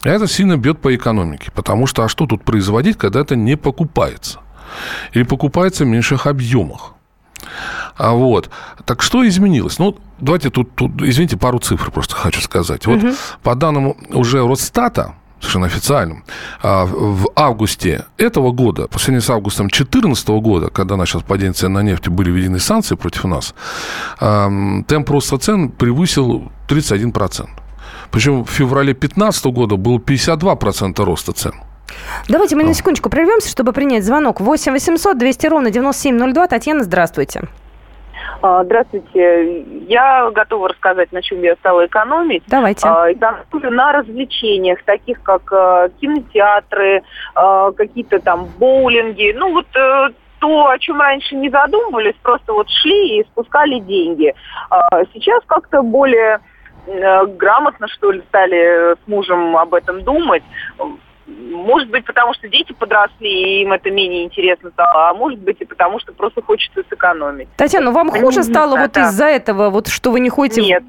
И 0.04 0.08
это 0.08 0.26
сильно 0.26 0.56
бьет 0.56 0.78
по 0.80 0.94
экономике, 0.94 1.50
потому 1.54 1.86
что 1.86 2.04
а 2.04 2.08
что 2.08 2.26
тут 2.26 2.44
производить, 2.44 2.98
когда 2.98 3.20
это 3.20 3.36
не 3.36 3.56
покупается? 3.56 4.40
Или 5.14 5.22
покупается 5.22 5.84
в 5.84 5.88
меньших 5.88 6.26
объемах? 6.26 6.94
А 7.96 8.12
вот. 8.12 8.50
Так 8.84 9.02
что 9.02 9.26
изменилось? 9.26 9.78
Ну, 9.78 9.96
давайте 10.18 10.50
тут, 10.50 10.74
тут, 10.74 11.02
извините, 11.02 11.36
пару 11.36 11.58
цифр 11.58 11.90
просто 11.90 12.14
хочу 12.14 12.40
сказать. 12.40 12.86
Вот 12.86 13.02
угу. 13.02 13.14
по 13.42 13.54
данным 13.54 13.96
уже 14.10 14.46
Росстата, 14.46 15.14
совершенно 15.40 15.66
официальным, 15.66 16.24
а, 16.62 16.84
в 16.84 17.30
августе 17.34 18.06
этого 18.16 18.52
года, 18.52 18.88
по 18.88 18.98
сравнению 18.98 19.22
с 19.22 19.30
августом 19.30 19.68
2014 19.68 20.28
года, 20.28 20.68
когда 20.68 20.96
началось 20.96 21.24
падение 21.24 21.52
цен 21.52 21.72
на 21.72 21.82
нефть, 21.82 22.08
были 22.08 22.30
введены 22.30 22.58
санкции 22.58 22.94
против 22.94 23.24
нас, 23.24 23.54
темп 24.18 25.10
роста 25.10 25.38
цен 25.38 25.70
превысил 25.70 26.50
31%. 26.68 27.48
Причем 28.10 28.44
в 28.44 28.50
феврале 28.50 28.92
2015 28.92 29.44
года 29.46 29.76
был 29.76 29.98
52% 29.98 31.04
роста 31.04 31.32
цен. 31.32 31.54
Давайте 32.28 32.56
мы 32.56 32.64
на 32.64 32.74
секундочку 32.74 33.10
прервемся, 33.10 33.50
чтобы 33.50 33.72
принять 33.72 34.04
звонок. 34.04 34.40
8 34.40 34.72
800 34.72 35.18
200 35.18 35.46
ровно 35.46 35.70
9702. 35.70 36.46
Татьяна, 36.46 36.84
здравствуйте. 36.84 37.42
А, 38.42 38.64
здравствуйте. 38.64 39.62
Я 39.86 40.30
готова 40.30 40.68
рассказать, 40.68 41.12
на 41.12 41.22
чем 41.22 41.42
я 41.42 41.54
стала 41.56 41.86
экономить. 41.86 42.42
Давайте. 42.46 42.86
А, 42.88 43.12
экономлю 43.12 43.70
на 43.70 43.92
развлечениях, 43.92 44.82
таких 44.84 45.22
как 45.22 45.52
а, 45.52 45.88
кинотеатры, 46.00 47.02
какие-то 47.34 48.20
там 48.20 48.46
боулинги. 48.58 49.32
Ну, 49.36 49.52
вот 49.52 49.66
э, 49.74 50.08
то, 50.40 50.68
о 50.68 50.78
чем 50.78 51.00
раньше 51.00 51.36
не 51.36 51.48
задумывались, 51.50 52.14
просто 52.22 52.52
вот 52.52 52.68
шли 52.68 53.20
и 53.20 53.24
спускали 53.24 53.78
деньги. 53.80 54.34
Сейчас 55.12 55.42
как-то 55.46 55.82
более 55.82 56.40
э, 56.86 57.26
грамотно, 57.26 57.88
что 57.88 58.10
ли, 58.10 58.22
стали 58.28 58.94
с 58.94 59.08
мужем 59.08 59.56
об 59.56 59.74
этом 59.74 60.02
думать. 60.02 60.42
Может 61.52 61.90
быть, 61.90 62.04
потому 62.04 62.34
что 62.34 62.48
дети 62.48 62.72
подросли, 62.72 63.28
и 63.28 63.62
им 63.62 63.72
это 63.72 63.90
менее 63.90 64.24
интересно 64.24 64.70
стало, 64.70 65.10
а 65.10 65.14
может 65.14 65.40
быть 65.40 65.60
и 65.60 65.64
потому, 65.64 66.00
что 66.00 66.12
просто 66.12 66.42
хочется 66.42 66.82
сэкономить. 66.88 67.48
Татьяна, 67.56 67.86
ну 67.86 67.92
вам 67.92 68.10
хуже 68.10 68.42
стало 68.42 68.76
вот 68.76 68.96
из-за 68.96 69.26
этого, 69.26 69.70
вот 69.70 69.88
что 69.88 70.10
вы 70.10 70.20
не 70.20 70.30
ходите... 70.30 70.62
Нет. 70.62 70.84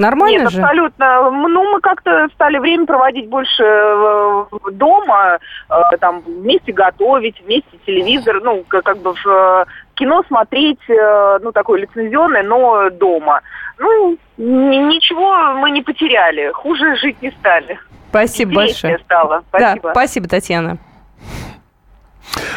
Нормально 0.00 0.44
Нет, 0.44 0.50
же? 0.50 0.62
абсолютно. 0.62 1.30
Ну, 1.30 1.72
мы 1.72 1.80
как-то 1.80 2.28
стали 2.32 2.56
время 2.56 2.86
проводить 2.86 3.28
больше 3.28 3.62
э, 3.62 4.44
дома, 4.72 5.38
э, 5.68 5.74
там, 6.00 6.20
вместе 6.20 6.72
готовить, 6.72 7.38
вместе 7.42 7.76
телевизор, 7.84 8.40
ну, 8.42 8.64
как 8.66 8.96
бы 8.98 9.12
в 9.12 9.26
э, 9.26 9.66
кино 9.94 10.22
смотреть, 10.26 10.80
ну, 10.88 11.52
такое 11.52 11.82
лицензионное, 11.82 12.42
но 12.42 12.88
дома. 12.88 13.42
Ну, 13.78 14.16
ничего 14.38 15.58
мы 15.60 15.70
не 15.70 15.82
потеряли, 15.82 16.50
хуже 16.52 16.96
жить 16.96 17.20
не 17.20 17.30
стали. 17.32 17.78
Спасибо 18.10 18.54
большое. 18.54 18.98
Стало. 19.04 19.42
Спасибо. 19.48 19.80
Да, 19.82 19.90
спасибо, 19.92 20.28
Татьяна. 20.28 20.78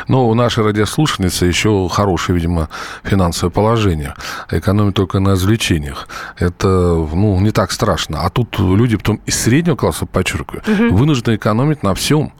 Но 0.08 0.28
у 0.28 0.34
нашей 0.34 0.64
радиослушательницы 0.64 1.46
еще 1.46 1.88
хорошее, 1.90 2.36
видимо, 2.38 2.70
финансовое 3.04 3.52
положение. 3.52 4.16
Экономит 4.52 4.96
только 4.96 5.20
на 5.20 5.32
развлечениях. 5.32 6.08
Это, 6.38 6.68
ну, 6.68 7.40
не 7.40 7.52
так 7.52 7.72
страшно. 7.72 8.22
А 8.22 8.30
тут 8.30 8.60
люди, 8.60 8.98
потом 8.98 9.22
из 9.26 9.40
среднего 9.40 9.76
класса, 9.76 10.06
подчеркиваю, 10.06 10.62
угу. 10.68 10.98
вынуждены 10.98 11.36
экономить 11.36 11.84
на 11.84 11.96
всем 11.96 12.34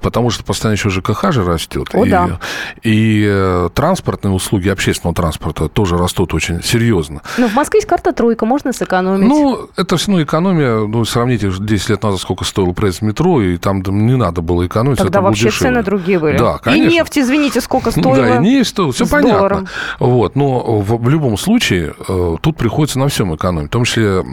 потому 0.00 0.30
что 0.30 0.44
постоянно 0.44 0.76
еще 0.76 0.90
ЖКХ 0.90 1.32
же 1.32 1.44
растет. 1.44 1.88
О, 1.92 2.04
и, 2.04 2.10
да. 2.10 2.38
и 2.82 3.24
э, 3.28 3.68
транспортные 3.74 4.32
услуги 4.32 4.68
общественного 4.68 5.14
транспорта 5.14 5.68
тоже 5.68 5.96
растут 5.96 6.34
очень 6.34 6.62
серьезно. 6.62 7.22
Но 7.36 7.48
в 7.48 7.54
Москве 7.54 7.78
есть 7.78 7.88
карта 7.88 8.12
тройка, 8.12 8.46
можно 8.46 8.72
сэкономить. 8.72 9.28
Ну, 9.28 9.68
это 9.76 9.96
все 9.96 10.08
равно 10.08 10.24
экономия. 10.24 10.86
Ну, 10.86 11.04
сравните 11.04 11.50
10 11.50 11.88
лет 11.90 12.02
назад, 12.02 12.20
сколько 12.20 12.44
стоил 12.44 12.72
проезд 12.74 13.00
в 13.00 13.02
метро, 13.02 13.42
и 13.42 13.56
там 13.56 13.82
не 13.82 14.16
надо 14.16 14.40
было 14.42 14.66
экономить. 14.66 14.98
Тогда 14.98 15.20
вообще 15.20 15.46
дешевле. 15.46 15.74
цены 15.74 15.82
другие 15.82 16.18
были. 16.18 16.38
Да, 16.38 16.58
конечно. 16.58 16.90
И 16.90 16.92
нефть, 16.92 17.18
извините, 17.18 17.60
сколько 17.60 17.90
стоила. 17.90 18.08
Да, 18.18 18.36
и 18.36 18.38
нефть 18.40 18.70
стоила, 18.70 18.92
все 18.92 19.06
понятно. 19.06 19.32
долларом. 19.32 19.68
Вот, 20.00 20.34
но 20.34 20.80
в, 20.80 20.96
в 21.02 21.08
любом 21.08 21.36
случае 21.36 21.94
э, 22.08 22.36
тут 22.40 22.56
приходится 22.56 22.98
на 22.98 23.08
всем 23.08 23.34
экономить, 23.34 23.68
в 23.68 23.72
том 23.72 23.84
числе 23.84 24.24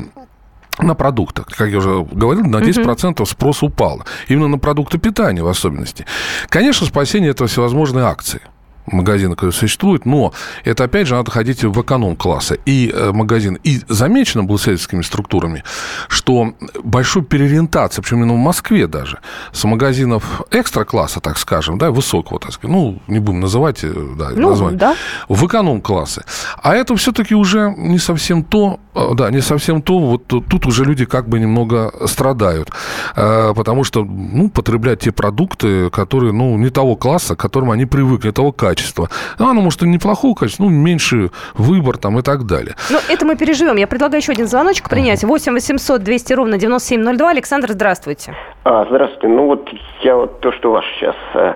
на 0.79 0.95
продуктах. 0.95 1.47
Как 1.47 1.69
я 1.69 1.77
уже 1.77 2.05
говорил, 2.11 2.45
на 2.45 2.57
10% 2.57 3.25
спрос 3.25 3.63
упал. 3.63 4.03
Именно 4.27 4.47
на 4.47 4.57
продукты 4.57 4.97
питания 4.97 5.43
в 5.43 5.47
особенности. 5.47 6.05
Конечно, 6.49 6.85
спасение 6.87 7.31
это 7.31 7.47
всевозможные 7.47 8.05
акции 8.05 8.41
магазины, 8.87 9.35
которые 9.35 9.53
существуют, 9.53 10.05
но 10.05 10.33
это, 10.63 10.83
опять 10.83 11.07
же, 11.07 11.15
надо 11.15 11.31
ходить 11.31 11.63
в 11.63 11.81
эконом-класса. 11.81 12.57
И 12.65 12.91
э, 12.93 13.11
магазин, 13.11 13.57
и 13.63 13.81
замечено 13.87 14.43
было 14.43 14.59
сельскими 14.59 15.01
структурами, 15.01 15.63
что 16.07 16.53
большой 16.83 17.23
переориентация, 17.23 18.01
причем 18.01 18.17
именно 18.17 18.33
в 18.33 18.37
Москве 18.37 18.87
даже, 18.87 19.19
с 19.51 19.63
магазинов 19.63 20.41
экстра-класса, 20.51 21.19
так 21.19 21.37
скажем, 21.37 21.77
да, 21.77 21.91
высокого, 21.91 22.39
так 22.39 22.53
сказать, 22.53 22.75
ну, 22.75 23.01
не 23.07 23.19
будем 23.19 23.41
называть 23.41 23.83
э, 23.83 23.91
да, 24.17 24.29
Ну, 24.35 24.49
название, 24.49 24.79
да. 24.79 24.95
в 25.29 25.45
эконом-классы. 25.45 26.23
А 26.61 26.75
это 26.75 26.95
все-таки 26.95 27.35
уже 27.35 27.73
не 27.77 27.99
совсем 27.99 28.43
то, 28.43 28.79
да, 29.15 29.31
не 29.31 29.41
совсем 29.41 29.81
то, 29.81 29.99
вот 29.99 30.27
тут 30.27 30.65
уже 30.65 30.83
люди 30.83 31.05
как 31.05 31.27
бы 31.27 31.39
немного 31.39 31.91
страдают, 32.07 32.69
э, 33.15 33.53
потому 33.55 33.83
что, 33.83 34.03
ну, 34.03 34.49
потреблять 34.49 34.99
те 34.99 35.11
продукты, 35.11 35.89
которые, 35.89 36.31
ну, 36.33 36.57
не 36.57 36.69
того 36.69 36.95
класса, 36.95 37.35
к 37.35 37.39
которым 37.39 37.71
они 37.71 37.85
привыкли, 37.85 38.27
не 38.27 38.33
того 38.33 38.51
качества. 38.51 39.09
Ну, 39.39 39.49
оно, 39.49 39.61
может, 39.61 39.83
и 39.83 39.87
неплохого 39.87 40.33
качества, 40.33 40.63
ну, 40.63 40.69
меньше 40.69 41.31
выбор 41.53 41.97
там 41.97 42.19
и 42.19 42.21
так 42.21 42.45
далее. 42.45 42.75
Ну, 42.89 42.99
это 43.09 43.25
мы 43.25 43.35
переживем. 43.35 43.75
Я 43.75 43.87
предлагаю 43.87 44.21
еще 44.21 44.31
один 44.31 44.47
звоночек 44.47 44.89
принять. 44.89 45.23
8 45.23 45.53
800 45.53 46.03
200 46.03 46.33
ровно 46.33 46.57
9702. 46.57 47.29
Александр, 47.29 47.71
здравствуйте. 47.71 48.33
А, 48.63 48.85
здравствуйте. 48.89 49.27
Ну 49.27 49.45
вот 49.45 49.69
я 50.01 50.15
вот 50.15 50.39
то, 50.39 50.51
что 50.51 50.71
ваш 50.71 50.85
сейчас 50.97 51.15
э, 51.33 51.53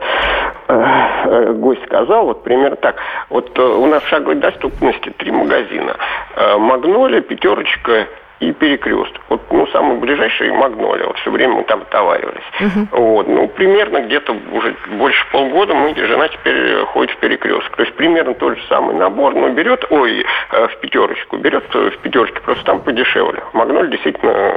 э, 0.67 1.53
гость 1.53 1.83
сказал, 1.85 2.25
вот 2.25 2.43
примерно 2.43 2.75
так. 2.75 2.97
Вот 3.29 3.57
э, 3.57 3.61
у 3.61 3.85
нас 3.87 4.03
в 4.03 4.07
шаговой 4.07 4.35
доступности 4.35 5.09
три 5.17 5.31
магазина. 5.31 5.95
Э, 6.35 6.57
Магнолия, 6.57 7.21
пятерочка 7.29 8.09
и 8.39 8.53
перекресток. 8.53 9.21
Вот, 9.29 9.41
ну, 9.51 9.67
самый 9.67 9.97
ближайший 9.97 10.51
Магнолия. 10.51 11.05
Вот 11.05 11.17
все 11.19 11.29
время 11.29 11.55
мы 11.55 11.63
там 11.63 11.81
отоваривались. 11.81 12.43
Вот, 12.91 13.27
ну, 13.27 13.47
примерно 13.47 14.01
где-то 14.01 14.35
уже 14.53 14.75
больше 14.97 15.25
полгода 15.31 15.73
мы, 15.73 15.93
жена 15.95 16.27
теперь 16.29 16.85
ходит 16.85 17.15
в 17.15 17.17
перекресток. 17.19 17.75
То 17.75 17.83
есть 17.83 17.95
примерно 17.95 18.33
тот 18.33 18.57
же 18.57 18.63
самый 18.69 18.95
набор, 18.95 19.35
но 19.35 19.49
берет, 19.49 19.85
ой, 19.89 20.25
э, 20.51 20.67
в 20.67 20.77
пятерочку, 20.79 21.37
берет 21.37 21.65
э, 21.73 21.89
в 21.89 21.97
пятерочке, 21.97 22.39
просто 22.41 22.63
там 22.63 22.79
подешевле. 22.81 23.43
Магнолия 23.53 23.89
действительно 23.91 24.55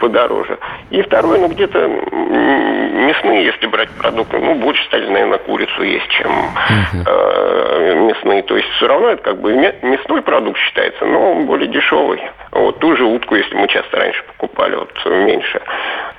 подороже. 0.00 0.58
И 0.90 1.00
второе, 1.02 1.38
ну, 1.38 1.48
где-то 1.48 1.78
мясные, 1.86 3.44
если 3.44 3.66
брать 3.66 3.90
продукты, 3.90 4.38
ну, 4.38 4.54
больше 4.56 4.84
стали, 4.84 5.08
наверное, 5.08 5.38
курицу 5.38 5.82
есть, 5.82 6.08
чем 6.08 6.30
э, 7.06 7.94
мясные. 8.08 8.42
То 8.42 8.56
есть 8.56 8.68
все 8.70 8.86
равно 8.88 9.10
это 9.10 9.22
как 9.22 9.40
бы 9.40 9.52
мя- 9.54 9.74
мясной 9.82 10.22
продукт 10.22 10.58
считается, 10.58 11.04
но 11.04 11.32
он 11.32 11.46
более 11.46 11.68
дешевый. 11.68 12.20
Вот 12.52 12.78
ту 12.80 12.94
же 12.96 13.04
утку, 13.04 13.34
если 13.34 13.54
мы 13.54 13.66
часто 13.66 13.96
раньше 13.96 14.22
покупали, 14.24 14.76
вот 14.76 14.90
меньше. 15.06 15.62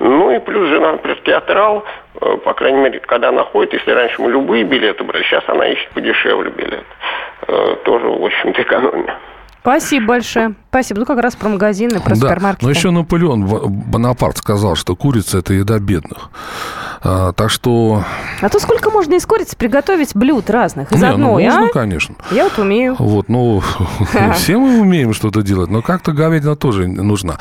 Ну 0.00 0.32
и 0.32 0.40
плюс 0.40 0.68
жена, 0.68 0.98
театрал, 1.24 1.84
э, 2.20 2.36
по 2.44 2.54
крайней 2.54 2.78
мере, 2.78 3.00
когда 3.00 3.28
она 3.28 3.44
ходит, 3.44 3.72
если 3.72 3.92
раньше 3.92 4.20
мы 4.20 4.32
любые 4.32 4.64
билеты 4.64 5.04
брали, 5.04 5.22
сейчас 5.22 5.44
она 5.46 5.66
ищет 5.68 5.88
подешевле 5.90 6.50
билет. 6.50 6.84
Э, 7.46 7.76
Тоже, 7.84 8.06
в 8.06 8.24
общем-то, 8.24 8.62
экономия. 8.62 9.16
Спасибо 9.60 10.06
большое. 10.06 10.54
Спасибо. 10.74 10.98
Ну, 10.98 11.06
как 11.06 11.20
раз 11.20 11.36
про 11.36 11.48
магазины, 11.48 12.00
про 12.00 12.16
Да, 12.16 12.28
супермаркеты. 12.28 12.64
но 12.64 12.70
еще 12.70 12.90
Наполеон 12.90 13.46
Бо- 13.46 13.68
Бонапарт 13.68 14.38
сказал, 14.38 14.74
что 14.74 14.96
курица– 14.96 15.38
это 15.38 15.54
еда 15.54 15.78
бедных. 15.78 16.30
А, 17.06 17.32
так 17.32 17.50
что... 17.50 18.02
А 18.40 18.48
то 18.48 18.58
сколько 18.58 18.90
можно 18.90 19.14
из 19.14 19.26
курицы 19.26 19.56
приготовить 19.56 20.16
блюд 20.16 20.48
разных? 20.48 20.90
Из 20.90 20.96
Не, 20.96 21.08
ну, 21.08 21.12
одной, 21.12 21.44
можно, 21.44 21.66
а? 21.66 21.68
конечно. 21.68 22.14
Я 22.32 22.44
вот 22.44 22.58
умею. 22.58 22.96
Вот, 22.98 23.28
ну, 23.28 23.62
все 24.34 24.58
мы 24.58 24.80
умеем 24.80 25.12
что-то 25.12 25.42
делать, 25.42 25.70
но 25.70 25.80
как-то 25.82 26.12
говядина 26.12 26.56
тоже 26.56 26.88
нужна. 26.88 27.38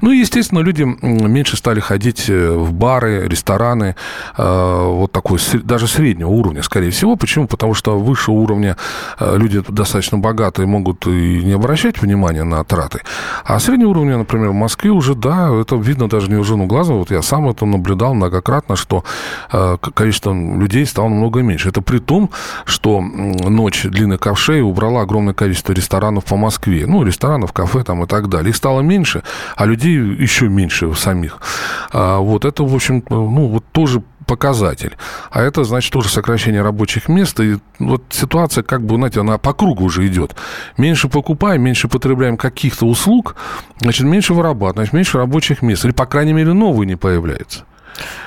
Ну, 0.00 0.12
и, 0.12 0.18
естественно, 0.18 0.60
люди 0.60 0.82
меньше 0.82 1.56
стали 1.56 1.80
ходить 1.80 2.26
э, 2.28 2.50
в 2.52 2.72
бары, 2.72 3.26
рестораны, 3.26 3.96
э, 4.36 4.82
вот 4.86 5.10
такой, 5.12 5.40
даже 5.64 5.88
среднего 5.88 6.28
уровня, 6.28 6.62
скорее 6.62 6.90
всего. 6.90 7.16
Почему? 7.16 7.48
Потому 7.48 7.72
что 7.74 7.98
выше 7.98 8.30
уровня 8.30 8.76
э, 9.18 9.36
люди 9.38 9.62
достаточно 9.66 10.18
богатые 10.18 10.66
могут 10.66 11.06
и 11.06 11.42
не 11.42 11.52
обращать 11.52 12.00
внимания 12.02 12.44
на 12.44 12.62
траты. 12.76 13.00
А 13.44 13.58
среднего 13.58 13.90
уровня, 13.90 14.18
например, 14.18 14.50
в 14.50 14.54
Москве 14.54 14.90
уже, 14.90 15.14
да, 15.14 15.50
это 15.60 15.76
видно 15.76 16.08
даже 16.08 16.28
невооруженным 16.28 16.68
глазом. 16.68 16.98
Вот 16.98 17.10
я 17.10 17.22
сам 17.22 17.48
это 17.48 17.64
наблюдал 17.64 18.14
многократно, 18.14 18.76
что 18.76 19.02
э, 19.52 19.76
количество 19.94 20.32
людей 20.32 20.84
стало 20.86 21.08
намного 21.08 21.42
меньше. 21.42 21.70
Это 21.70 21.80
при 21.80 21.98
том, 21.98 22.30
что 22.66 23.00
ночь 23.00 23.84
длинных 23.84 24.20
ковшей 24.20 24.60
убрала 24.62 25.02
огромное 25.02 25.34
количество 25.34 25.72
ресторанов 25.72 26.24
по 26.24 26.36
Москве. 26.36 26.86
Ну, 26.86 27.02
ресторанов, 27.02 27.52
кафе 27.52 27.82
там 27.82 28.04
и 28.04 28.06
так 28.06 28.28
далее. 28.28 28.50
Их 28.50 28.56
стало 28.56 28.82
меньше, 28.82 29.22
а 29.56 29.66
людей 29.66 29.96
еще 29.96 30.48
меньше 30.48 30.94
самих. 30.94 31.38
А, 31.92 32.18
вот 32.18 32.44
это, 32.44 32.62
в 32.62 32.74
общем, 32.74 33.02
ну, 33.08 33.48
вот 33.48 33.64
тоже 33.72 34.02
показатель. 34.26 34.96
А 35.30 35.42
это, 35.42 35.64
значит, 35.64 35.92
тоже 35.92 36.08
сокращение 36.08 36.62
рабочих 36.62 37.08
мест. 37.08 37.38
И 37.40 37.58
вот 37.78 38.02
ситуация, 38.10 38.62
как 38.62 38.82
бы, 38.84 38.96
знаете, 38.96 39.20
она 39.20 39.38
по 39.38 39.52
кругу 39.52 39.84
уже 39.84 40.06
идет. 40.06 40.36
Меньше 40.76 41.08
покупаем, 41.08 41.62
меньше 41.62 41.88
потребляем 41.88 42.36
каких-то 42.36 42.86
услуг, 42.86 43.36
значит, 43.80 44.06
меньше 44.06 44.34
вырабатываем, 44.34 44.74
значит, 44.74 44.92
меньше 44.92 45.18
рабочих 45.18 45.62
мест. 45.62 45.84
Или, 45.84 45.92
по 45.92 46.06
крайней 46.06 46.32
мере, 46.32 46.52
новые 46.52 46.86
не 46.86 46.96
появляются. 46.96 47.64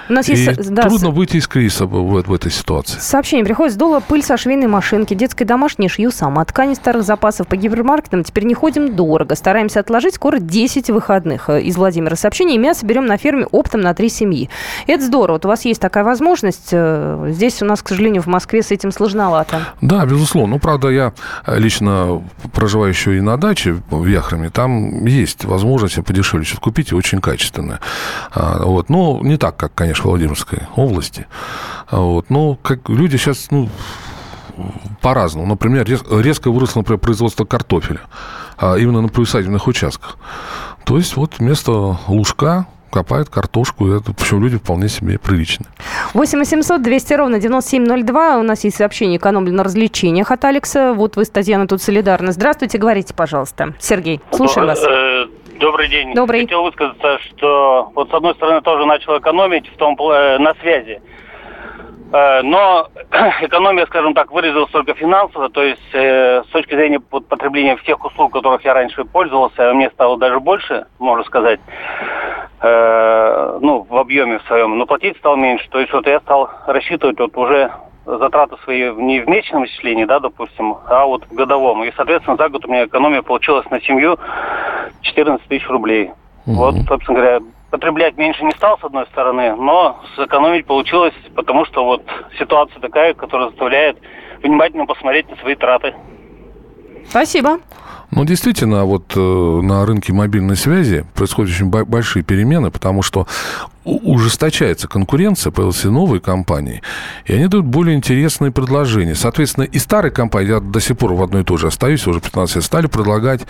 У 0.09 0.13
нас 0.13 0.27
И 0.27 0.33
есть 0.33 0.73
да, 0.73 0.83
трудно 0.83 1.11
выйти 1.11 1.37
из 1.37 1.47
кризиса 1.47 1.85
в, 1.85 1.89
в- 2.23 2.33
этой 2.33 2.51
ситуации. 2.51 2.97
Сообщение 2.99 3.45
приходит, 3.45 3.73
сдула 3.73 3.99
пыль 3.99 4.23
со 4.23 4.37
швейной 4.37 4.67
машинки, 4.67 5.13
детской 5.13 5.45
домашней 5.45 5.87
шью 5.89 6.11
сама, 6.11 6.43
ткани 6.45 6.73
старых 6.73 7.03
запасов 7.03 7.47
по 7.47 7.55
гипермаркетам, 7.55 8.23
теперь 8.23 8.45
не 8.45 8.53
ходим 8.53 8.95
дорого, 8.95 9.35
стараемся 9.35 9.79
отложить 9.79 10.15
скоро 10.15 10.39
10 10.39 10.89
выходных. 10.89 11.49
Э, 11.49 11.61
Из 11.61 11.75
Владимира 11.77 12.15
сообщение, 12.15 12.55
и 12.55 12.59
мясо 12.59 12.85
берем 12.85 13.05
на 13.05 13.17
ферме 13.17 13.45
оптом 13.45 13.81
на 13.81 13.93
три 13.93 14.09
семьи. 14.09 14.49
Это 14.87 15.03
здорово, 15.03 15.33
вот 15.35 15.45
у 15.45 15.47
вас 15.47 15.65
есть 15.65 15.81
такая 15.81 16.03
возможность, 16.03 16.69
э, 16.71 17.27
здесь 17.31 17.61
у 17.61 17.65
нас, 17.65 17.81
к 17.81 17.89
сожалению, 17.89 18.21
в 18.23 18.27
Москве 18.27 18.63
с 18.63 18.71
этим 18.71 18.91
сложновато. 18.91 19.59
Да, 19.81 20.05
безусловно. 20.05 20.55
Ну, 20.55 20.59
правда, 20.59 20.89
я 20.89 21.13
э, 21.45 21.59
лично 21.59 22.21
проживаю 22.53 22.89
еще 22.89 23.17
и 23.17 23.21
на 23.21 23.37
даче 23.37 23.81
в 23.89 24.05
Яхраме. 24.07 24.49
Там 24.49 25.05
есть 25.05 25.45
возможность 25.45 26.03
подешевле 26.03 26.45
что-то 26.45 26.61
купить 26.61 26.91
и 26.91 26.95
очень 26.95 27.21
качественное. 27.21 27.79
А, 28.33 28.63
Вот. 28.63 28.89
Но 28.89 29.19
не 29.21 29.37
так, 29.37 29.55
как, 29.57 29.73
конечно, 29.75 29.98
Владимирской 30.07 30.59
области. 30.75 31.25
Вот. 31.91 32.29
Но 32.29 32.55
как 32.55 32.87
люди 32.89 33.17
сейчас, 33.17 33.47
ну, 33.51 33.69
по-разному. 35.01 35.47
Например, 35.47 35.85
рез- 35.85 36.03
резко 36.09 36.51
выросло, 36.51 36.79
например, 36.81 36.99
производство 36.99 37.45
картофеля. 37.45 38.01
а 38.61 38.75
именно 38.75 38.99
на 39.01 39.07
приусадебных 39.07 39.67
участках. 39.67 40.17
То 40.83 40.97
есть 40.97 41.15
вот 41.15 41.35
вместо 41.39 41.97
лужка 42.09 42.65
копают 42.91 43.29
картошку, 43.29 43.87
и 43.87 43.97
это, 43.97 44.11
причем 44.11 44.41
люди 44.43 44.57
вполне 44.57 44.89
себе 44.89 45.17
приличные. 45.17 45.67
8 46.13 46.39
800 46.39 46.81
200 46.81 47.13
ровно 47.13 47.39
9702. 47.39 48.37
У 48.39 48.43
нас 48.43 48.65
есть 48.65 48.75
сообщение 48.75 49.15
экономлю 49.17 49.53
на 49.53 49.63
развлечениях 49.63 50.31
от 50.31 50.43
Алекса. 50.43 50.93
Вот 50.93 51.15
вы 51.15 51.23
с 51.23 51.29
Татьяной 51.29 51.67
тут 51.67 51.81
солидарны. 51.81 52.33
Здравствуйте, 52.33 52.77
говорите, 52.79 53.13
пожалуйста. 53.13 53.75
Сергей, 53.79 54.19
слушаем 54.33 54.67
вас. 54.67 54.79
Добрый 55.59 55.89
день. 55.89 56.13
Добрый. 56.13 56.41
Хотел 56.41 56.63
высказаться, 56.63 57.19
что 57.19 57.91
вот 57.93 58.09
с 58.09 58.13
одной 58.13 58.33
стороны 58.35 58.61
тоже 58.61 58.85
начал 58.85 59.17
экономить 59.17 59.67
в 59.67 59.75
том 59.75 59.97
э, 59.99 60.37
на 60.37 60.53
связи. 60.55 61.01
Э, 62.13 62.41
Но 62.43 62.87
экономия, 63.41 63.85
скажем 63.87 64.13
так, 64.13 64.31
выразилась 64.31 64.71
только 64.71 64.93
финансово, 64.93 65.49
то 65.49 65.61
есть 65.61 65.81
э, 65.93 66.43
с 66.43 66.51
точки 66.51 66.75
зрения 66.75 67.01
потребления 67.01 67.75
всех 67.75 68.05
услуг, 68.05 68.31
которых 68.31 68.63
я 68.63 68.73
раньше 68.73 69.03
пользовался, 69.03 69.73
мне 69.73 69.89
стало 69.89 70.17
даже 70.17 70.39
больше, 70.39 70.85
можно 70.97 71.25
сказать, 71.25 71.59
э, 72.61 73.59
ну, 73.61 73.85
в 73.89 73.97
объеме 73.97 74.39
в 74.39 74.43
своем, 74.43 74.77
но 74.77 74.85
платить 74.85 75.17
стал 75.17 75.35
меньше. 75.35 75.69
То 75.69 75.79
есть 75.81 75.91
вот 75.91 76.07
я 76.07 76.21
стал 76.21 76.49
рассчитывать 76.67 77.19
вот 77.19 77.35
уже 77.35 77.69
затраты 78.17 78.55
свои 78.63 78.91
не 78.91 79.19
в 79.19 79.29
месячном 79.29 79.65
исчислении, 79.65 80.05
да, 80.05 80.19
допустим, 80.19 80.77
а 80.87 81.05
вот 81.05 81.25
в 81.25 81.33
годовом. 81.33 81.83
И, 81.83 81.91
соответственно, 81.95 82.37
за 82.37 82.49
год 82.49 82.65
у 82.65 82.69
меня 82.69 82.85
экономия 82.85 83.21
получилась 83.21 83.69
на 83.69 83.79
семью 83.81 84.17
14 85.01 85.47
тысяч 85.47 85.67
рублей. 85.67 86.11
Вот, 86.45 86.75
собственно 86.87 87.19
говоря, 87.19 87.39
потреблять 87.69 88.17
меньше 88.17 88.43
не 88.43 88.51
стал, 88.51 88.79
с 88.79 88.83
одной 88.83 89.05
стороны, 89.07 89.55
но 89.55 89.99
сэкономить 90.15 90.65
получилось, 90.65 91.13
потому 91.35 91.65
что 91.65 91.85
вот 91.85 92.03
ситуация 92.39 92.79
такая, 92.79 93.13
которая 93.13 93.49
заставляет 93.49 93.97
внимательно 94.41 94.85
посмотреть 94.85 95.29
на 95.29 95.35
свои 95.37 95.55
траты. 95.55 95.93
Спасибо. 97.07 97.59
Ну, 98.11 98.25
действительно, 98.25 98.85
вот 98.85 99.13
э, 99.15 99.19
на 99.19 99.85
рынке 99.85 100.13
мобильной 100.13 100.55
связи 100.55 101.05
происходят 101.13 101.53
очень 101.53 101.67
большие 101.67 102.23
перемены, 102.23 102.71
потому 102.71 103.03
что 103.03 103.27
ужесточается 103.83 104.87
конкуренция, 104.87 105.51
появились 105.51 105.83
новые 105.83 106.19
компании, 106.19 106.81
и 107.25 107.33
они 107.33 107.47
дают 107.47 107.65
более 107.65 107.95
интересные 107.95 108.51
предложения. 108.51 109.15
Соответственно, 109.15 109.63
и 109.63 109.79
старые 109.79 110.11
компании, 110.11 110.49
я 110.49 110.59
до 110.59 110.79
сих 110.79 110.97
пор 110.97 111.13
в 111.13 111.23
одной 111.23 111.41
и 111.41 111.45
той 111.45 111.57
же 111.57 111.67
остаюсь, 111.67 112.05
уже 112.07 112.19
15 112.19 112.55
лет, 112.57 112.65
стали 112.65 112.87
предлагать, 112.87 113.41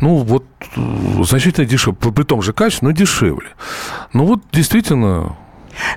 ну, 0.00 0.16
вот, 0.16 0.44
э, 0.76 1.22
значительно 1.22 1.66
дешевле, 1.66 1.96
при 2.12 2.24
том 2.24 2.42
же 2.42 2.52
качестве, 2.52 2.88
но 2.88 2.92
дешевле. 2.92 3.48
Ну, 4.12 4.24
вот, 4.24 4.42
действительно, 4.52 5.36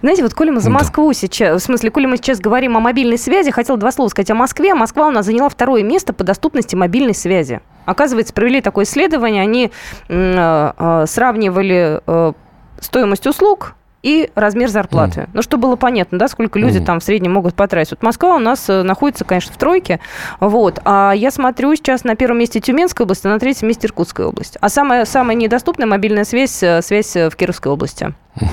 знаете, 0.01 0.23
вот 0.23 0.33
коли 0.33 0.49
мы 0.49 0.59
за 0.59 0.69
Москву 0.69 1.07
да. 1.09 1.13
сейчас, 1.13 1.61
в 1.61 1.65
смысле, 1.65 1.91
коли 1.91 2.05
мы 2.05 2.17
сейчас 2.17 2.39
говорим 2.39 2.77
о 2.77 2.79
мобильной 2.79 3.17
связи, 3.17 3.51
хотел 3.51 3.77
два 3.77 3.91
слова 3.91 4.09
сказать 4.09 4.31
о 4.31 4.35
Москве. 4.35 4.73
Москва 4.73 5.07
у 5.07 5.11
нас 5.11 5.25
заняла 5.25 5.49
второе 5.49 5.83
место 5.83 6.13
по 6.13 6.23
доступности 6.23 6.75
мобильной 6.75 7.15
связи. 7.15 7.61
Оказывается, 7.85 8.33
провели 8.33 8.61
такое 8.61 8.85
исследование, 8.85 9.41
они 9.41 9.71
э, 10.07 10.71
э, 10.77 11.05
сравнивали 11.07 12.01
э, 12.05 12.33
стоимость 12.79 13.27
услуг 13.27 13.75
и 14.03 14.29
размер 14.35 14.69
зарплаты. 14.69 15.21
Mm. 15.21 15.29
Ну, 15.33 15.41
чтобы 15.41 15.67
было 15.67 15.75
понятно, 15.75 16.17
да, 16.17 16.27
сколько 16.27 16.59
люди 16.59 16.79
mm. 16.79 16.85
там 16.85 16.99
в 16.99 17.03
среднем 17.03 17.33
могут 17.33 17.55
потратить. 17.55 17.91
Вот 17.91 18.03
Москва 18.03 18.35
у 18.35 18.39
нас 18.39 18.67
находится, 18.67 19.23
конечно, 19.25 19.53
в 19.53 19.57
тройке, 19.57 19.99
вот, 20.39 20.79
а 20.83 21.13
я 21.13 21.31
смотрю 21.31 21.73
сейчас 21.75 22.03
на 22.03 22.15
первом 22.15 22.39
месте 22.39 22.59
Тюменская 22.59 23.05
область, 23.05 23.25
а 23.25 23.29
на 23.29 23.39
третьем 23.39 23.69
месте 23.69 23.87
Иркутская 23.87 24.27
область. 24.27 24.57
А 24.59 24.69
самая, 24.69 25.05
самая 25.05 25.35
недоступная 25.35 25.87
мобильная 25.87 26.25
связь, 26.25 26.51
связь 26.51 27.15
в 27.15 27.31
Кировской 27.35 27.71
области. 27.71 28.13
Mm. 28.35 28.47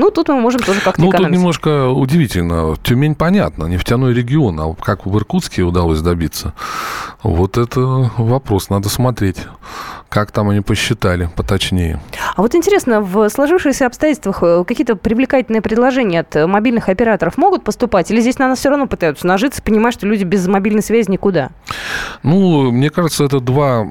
Ну, 0.00 0.10
тут 0.10 0.28
мы 0.28 0.40
можем 0.40 0.62
тоже 0.62 0.80
как-то 0.80 0.98
Ну, 0.98 1.10
экономить. 1.10 1.28
тут 1.28 1.38
немножко 1.38 1.88
удивительно. 1.90 2.74
Тюмень, 2.82 3.14
понятно, 3.14 3.66
нефтяной 3.66 4.14
регион, 4.14 4.58
а 4.58 4.74
как 4.74 5.04
в 5.04 5.14
Иркутске 5.14 5.60
удалось 5.60 6.00
добиться? 6.00 6.54
Вот 7.22 7.58
это 7.58 8.10
вопрос, 8.16 8.70
надо 8.70 8.88
смотреть, 8.88 9.36
как 10.08 10.30
там 10.30 10.48
они 10.48 10.62
посчитали 10.62 11.28
поточнее. 11.36 12.00
А 12.34 12.40
вот 12.40 12.54
интересно, 12.54 13.02
в 13.02 13.28
сложившихся 13.28 13.84
обстоятельствах 13.84 14.42
э, 14.42 14.64
какие-то 14.66 14.96
привлекательные 14.96 15.60
предложения 15.60 16.20
от 16.20 16.34
мобильных 16.48 16.88
операторов 16.88 17.36
могут 17.36 17.62
поступать? 17.62 18.10
Или 18.10 18.22
здесь 18.22 18.38
на 18.38 18.48
нас 18.48 18.58
все 18.58 18.70
равно 18.70 18.86
пытаются 18.86 19.26
нажиться, 19.26 19.60
понимая, 19.60 19.92
что 19.92 20.06
люди 20.06 20.24
без 20.24 20.48
мобильной 20.48 20.82
связи 20.82 21.10
никуда? 21.10 21.50
Ну, 22.22 22.70
мне 22.70 22.88
кажется, 22.88 23.24
это 23.24 23.38
два 23.40 23.86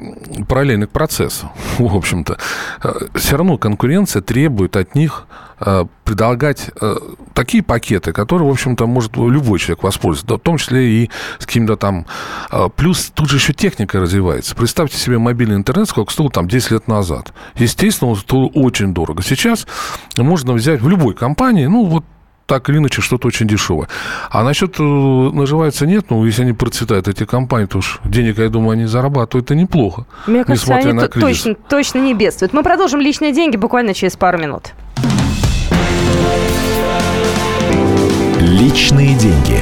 параллельных 0.48 0.90
процесса, 0.90 1.52
в 1.78 1.96
общем-то. 1.96 2.40
Э, 2.84 2.94
все 3.14 3.38
равно 3.38 3.60
конкуренция 3.60 4.24
требует 4.24 4.76
от 4.76 4.96
них 4.96 5.28
Э, 5.30 5.49
предлагать 6.04 6.72
э, 6.82 6.96
такие 7.34 7.62
пакеты, 7.62 8.14
которые, 8.14 8.48
в 8.48 8.52
общем-то, 8.52 8.88
может 8.88 9.16
любой 9.18 9.60
человек 9.60 9.84
воспользоваться, 9.84 10.36
в 10.36 10.40
том 10.40 10.58
числе 10.58 11.04
и 11.04 11.10
с 11.38 11.46
каким-то 11.46 11.76
там... 11.76 12.06
Э, 12.52 12.70
плюс 12.76 13.12
тут 13.14 13.30
же 13.30 13.38
еще 13.38 13.54
техника 13.54 14.00
развивается. 14.00 14.56
Представьте 14.56 14.98
себе 14.98 15.18
мобильный 15.18 15.56
интернет, 15.56 15.88
сколько 15.88 16.12
стоил 16.12 16.30
там 16.30 16.48
10 16.48 16.72
лет 16.72 16.88
назад. 16.88 17.34
Естественно, 17.56 18.12
он 18.12 18.18
стоил 18.18 18.52
очень 18.54 18.94
дорого. 18.94 19.22
Сейчас 19.22 19.68
можно 20.18 20.54
взять 20.54 20.82
в 20.82 20.88
любой 20.90 21.14
компании, 21.14 21.66
ну, 21.66 21.86
вот 21.86 22.06
так 22.50 22.68
или 22.70 22.80
иначе 22.80 23.02
что-то 23.02 23.28
очень 23.28 23.48
дешевое. 23.48 23.88
А 24.32 24.44
насчет 24.44 24.80
наживается 24.80 25.86
нет, 25.86 26.08
ну, 26.10 26.26
если 26.26 26.42
они 26.42 26.54
процветают, 26.54 27.08
эти 27.08 27.26
компании, 27.26 27.68
то 27.68 27.78
уж 27.78 28.00
денег, 28.04 28.40
я 28.40 28.50
думаю, 28.50 28.72
они 28.72 28.86
зарабатывают, 28.86 29.46
это 29.46 29.56
неплохо. 29.56 30.06
Мне 30.26 30.44
кажется, 30.44 30.76
они 30.76 30.94
на 30.94 31.08
точно, 31.08 31.54
точно 31.54 32.00
не 32.00 32.16
бедствуют. 32.16 32.52
Мы 32.54 32.64
продолжим 32.64 33.00
личные 33.00 33.32
деньги 33.34 33.56
буквально 33.56 33.94
через 33.94 34.16
пару 34.18 34.40
минут. 34.40 34.74
Личные 38.40 39.18
деньги. 39.18 39.60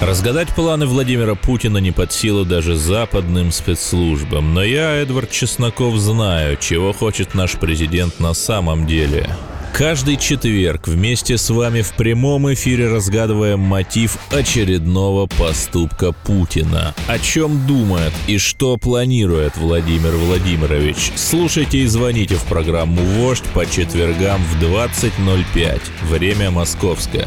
Разгадать 0.00 0.54
планы 0.54 0.86
Владимира 0.86 1.34
Путина 1.34 1.78
не 1.78 1.90
под 1.90 2.12
силу 2.12 2.44
даже 2.44 2.76
западным 2.76 3.50
спецслужбам. 3.50 4.52
Но 4.52 4.62
я, 4.62 4.92
Эдвард 4.96 5.30
Чесноков, 5.30 5.96
знаю, 5.96 6.56
чего 6.56 6.92
хочет 6.92 7.34
наш 7.34 7.52
президент 7.52 8.20
на 8.20 8.34
самом 8.34 8.86
деле. 8.86 9.28
Каждый 9.74 10.18
четверг 10.18 10.86
вместе 10.86 11.36
с 11.36 11.50
вами 11.50 11.82
в 11.82 11.94
прямом 11.94 12.52
эфире 12.54 12.86
разгадываем 12.86 13.58
мотив 13.58 14.18
очередного 14.30 15.26
поступка 15.26 16.12
Путина. 16.12 16.94
О 17.08 17.18
чем 17.18 17.66
думает 17.66 18.12
и 18.28 18.38
что 18.38 18.76
планирует 18.76 19.56
Владимир 19.56 20.12
Владимирович. 20.12 21.10
Слушайте 21.16 21.78
и 21.78 21.86
звоните 21.86 22.36
в 22.36 22.44
программу 22.44 23.02
«Вождь» 23.02 23.42
по 23.52 23.66
четвергам 23.66 24.40
в 24.44 24.62
20.05. 24.62 25.80
Время 26.08 26.52
московское. 26.52 27.26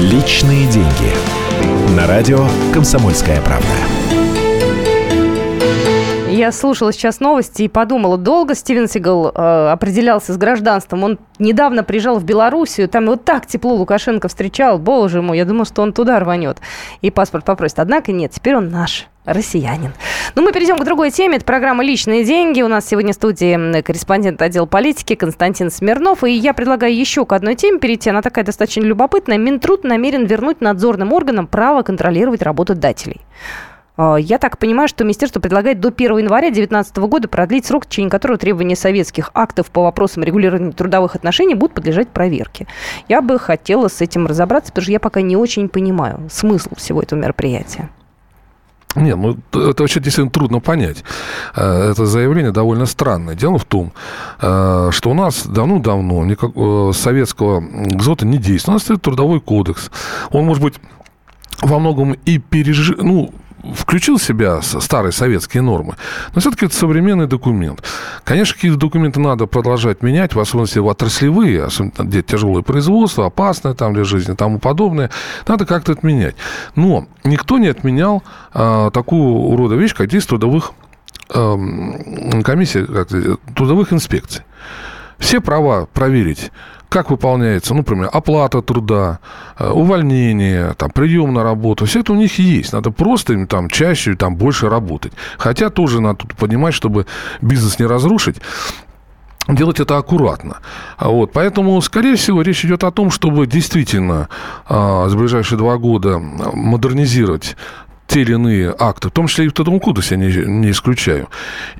Личные 0.00 0.72
деньги. 0.72 1.94
На 1.94 2.06
радио 2.06 2.48
«Комсомольская 2.72 3.42
правда». 3.42 4.01
Я 6.42 6.50
слушала 6.50 6.92
сейчас 6.92 7.20
новости 7.20 7.62
и 7.62 7.68
подумала, 7.68 8.18
долго 8.18 8.56
Стивен 8.56 8.88
Сигал 8.88 9.28
э, 9.28 9.68
определялся 9.70 10.32
с 10.32 10.36
гражданством. 10.36 11.04
Он 11.04 11.18
недавно 11.38 11.84
приезжал 11.84 12.18
в 12.18 12.24
Белоруссию, 12.24 12.88
там 12.88 13.04
его 13.04 13.14
так 13.14 13.46
тепло 13.46 13.74
Лукашенко 13.74 14.26
встречал, 14.26 14.80
боже 14.80 15.22
мой, 15.22 15.38
я 15.38 15.44
думала, 15.44 15.64
что 15.64 15.82
он 15.82 15.92
туда 15.92 16.18
рванет 16.18 16.58
и 17.00 17.12
паспорт 17.12 17.44
попросит. 17.44 17.78
Однако 17.78 18.10
нет, 18.10 18.32
теперь 18.32 18.56
он 18.56 18.70
наш 18.70 19.06
россиянин. 19.24 19.92
Ну, 20.34 20.42
мы 20.42 20.50
перейдем 20.50 20.78
к 20.78 20.84
другой 20.84 21.12
теме. 21.12 21.36
Это 21.36 21.44
программа 21.44 21.84
«Личные 21.84 22.24
деньги». 22.24 22.60
У 22.60 22.66
нас 22.66 22.88
сегодня 22.88 23.12
в 23.12 23.14
студии 23.14 23.80
корреспондент 23.82 24.42
отдела 24.42 24.66
политики 24.66 25.14
Константин 25.14 25.70
Смирнов. 25.70 26.24
И 26.24 26.32
я 26.32 26.54
предлагаю 26.54 26.92
еще 26.92 27.24
к 27.24 27.32
одной 27.34 27.54
теме 27.54 27.78
перейти. 27.78 28.10
Она 28.10 28.20
такая 28.20 28.44
достаточно 28.44 28.82
любопытная. 28.82 29.38
Минтруд 29.38 29.84
намерен 29.84 30.26
вернуть 30.26 30.60
надзорным 30.60 31.12
органам 31.12 31.46
право 31.46 31.82
контролировать 31.82 32.42
работу 32.42 32.74
дателей. 32.74 33.20
А, 33.96 34.16
я 34.16 34.38
так 34.38 34.58
понимаю, 34.58 34.88
что 34.88 35.04
министерство 35.04 35.40
предлагает 35.40 35.80
до 35.80 35.88
1 35.88 36.18
января 36.18 36.48
2019 36.48 36.96
года 36.98 37.28
продлить 37.28 37.66
срок, 37.66 37.84
в 37.84 37.88
течение 37.88 38.10
которого 38.10 38.38
требования 38.38 38.76
советских 38.76 39.30
актов 39.34 39.70
по 39.70 39.82
вопросам 39.82 40.22
регулирования 40.22 40.72
трудовых 40.72 41.14
отношений 41.14 41.54
будут 41.54 41.74
подлежать 41.74 42.08
проверке. 42.08 42.66
Я 43.08 43.20
бы 43.20 43.38
хотела 43.38 43.88
с 43.88 44.00
этим 44.00 44.26
разобраться, 44.26 44.72
потому 44.72 44.84
что 44.84 44.92
я 44.92 45.00
пока 45.00 45.20
не 45.20 45.36
очень 45.36 45.68
понимаю 45.68 46.28
смысл 46.30 46.70
всего 46.76 47.02
этого 47.02 47.18
мероприятия. 47.18 47.90
Нет, 48.94 49.16
ну 49.16 49.38
это 49.52 49.82
вообще 49.82 50.00
действительно 50.00 50.30
трудно 50.30 50.60
понять. 50.60 51.02
Э, 51.56 51.90
это 51.90 52.04
заявление 52.04 52.52
довольно 52.52 52.84
странное. 52.84 53.34
Дело 53.34 53.58
в 53.58 53.64
том, 53.64 53.92
э, 54.40 54.90
что 54.92 55.10
у 55.10 55.14
нас 55.14 55.46
давно-давно 55.46 56.26
э, 56.30 56.92
советского 56.92 57.60
ГЗОТа 57.60 58.26
не 58.26 58.36
действует. 58.36 58.68
У 58.68 58.72
нас 58.72 58.82
стоит 58.82 59.00
трудовой 59.00 59.40
кодекс. 59.40 59.90
Он, 60.30 60.44
может 60.44 60.62
быть, 60.62 60.74
во 61.62 61.78
многом 61.78 62.12
и 62.12 62.38
пережил, 62.38 62.96
ну, 62.98 63.32
включил 63.74 64.18
в 64.18 64.22
себя 64.22 64.60
старые 64.62 65.12
советские 65.12 65.62
нормы, 65.62 65.96
но 66.34 66.40
все-таки 66.40 66.66
это 66.66 66.74
современный 66.74 67.26
документ. 67.26 67.82
Конечно, 68.24 68.54
какие-то 68.54 68.78
документы 68.78 69.20
надо 69.20 69.46
продолжать 69.46 70.02
менять, 70.02 70.34
в 70.34 70.40
особенности 70.40 70.78
в 70.78 70.86
отраслевые, 70.86 71.64
особенно 71.64 71.92
где 72.04 72.22
тяжелое 72.22 72.62
производство, 72.62 73.26
опасное 73.26 73.74
там 73.74 73.94
для 73.94 74.04
жизни, 74.04 74.34
тому 74.34 74.58
подобное. 74.58 75.10
Надо 75.46 75.66
как-то 75.66 75.92
отменять. 75.92 76.34
Но 76.74 77.06
никто 77.24 77.58
не 77.58 77.68
отменял 77.68 78.22
а, 78.52 78.90
такую 78.90 79.56
рода 79.56 79.74
вещь, 79.74 79.94
как 79.94 80.08
действие 80.08 80.38
трудовых 80.38 80.72
а, 81.30 81.56
комиссий, 82.42 82.86
трудовых 83.54 83.92
инспекций. 83.92 84.42
Все 85.18 85.40
права 85.40 85.86
проверить 85.86 86.50
как 86.92 87.10
выполняется, 87.10 87.72
ну, 87.72 87.78
например, 87.78 88.10
оплата 88.12 88.60
труда, 88.60 89.18
э, 89.58 89.70
увольнение, 89.70 90.74
там, 90.76 90.90
прием 90.90 91.32
на 91.32 91.42
работу. 91.42 91.86
Все 91.86 92.00
это 92.00 92.12
у 92.12 92.16
них 92.16 92.38
есть. 92.38 92.74
Надо 92.74 92.90
просто 92.90 93.32
им 93.32 93.46
там 93.46 93.70
чаще, 93.70 94.14
там, 94.14 94.36
больше 94.36 94.68
работать. 94.68 95.14
Хотя 95.38 95.70
тоже 95.70 96.02
надо 96.02 96.18
тут 96.18 96.36
понимать, 96.36 96.74
чтобы 96.74 97.06
бизнес 97.40 97.78
не 97.78 97.86
разрушить, 97.86 98.36
делать 99.48 99.80
это 99.80 99.96
аккуратно. 99.96 100.58
Вот. 101.00 101.32
Поэтому, 101.32 101.80
скорее 101.80 102.16
всего, 102.16 102.42
речь 102.42 102.62
идет 102.62 102.84
о 102.84 102.90
том, 102.90 103.10
чтобы 103.10 103.46
действительно 103.46 104.28
а, 104.66 105.08
с 105.08 105.14
ближайшие 105.14 105.58
два 105.58 105.78
года 105.78 106.18
модернизировать 106.18 107.56
те 108.06 108.20
или 108.20 108.34
иные 108.34 108.74
акты, 108.78 109.08
в 109.08 109.12
том 109.12 109.28
числе 109.28 109.46
и 109.46 109.48
в 109.48 109.54
Трудовом 109.54 109.80
я 110.10 110.16
не, 110.18 110.26
не 110.46 110.70
исключаю, 110.70 111.28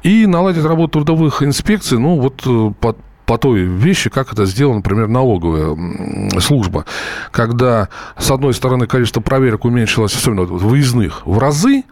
и 0.03 0.27
наладить 0.27 0.64
работу 0.64 0.92
трудовых 0.92 1.42
инспекций, 1.42 1.98
ну, 1.98 2.18
вот 2.18 2.42
э, 2.46 2.72
под 2.81 2.96
по 3.33 3.38
той 3.38 3.62
вещи, 3.62 4.11
как 4.11 4.31
это 4.31 4.45
сделано, 4.45 4.77
например, 4.77 5.09
налоговая 5.09 5.75
служба. 6.38 6.85
Когда, 7.31 7.88
с 8.18 8.31
одной 8.31 8.53
стороны, 8.53 8.87
количество 8.87 9.23
проверок 9.23 9.64
уменьшилось, 9.64 10.14
особенно 10.14 10.42
выездных, 10.42 11.27
в 11.27 11.38
разы, 11.38 11.85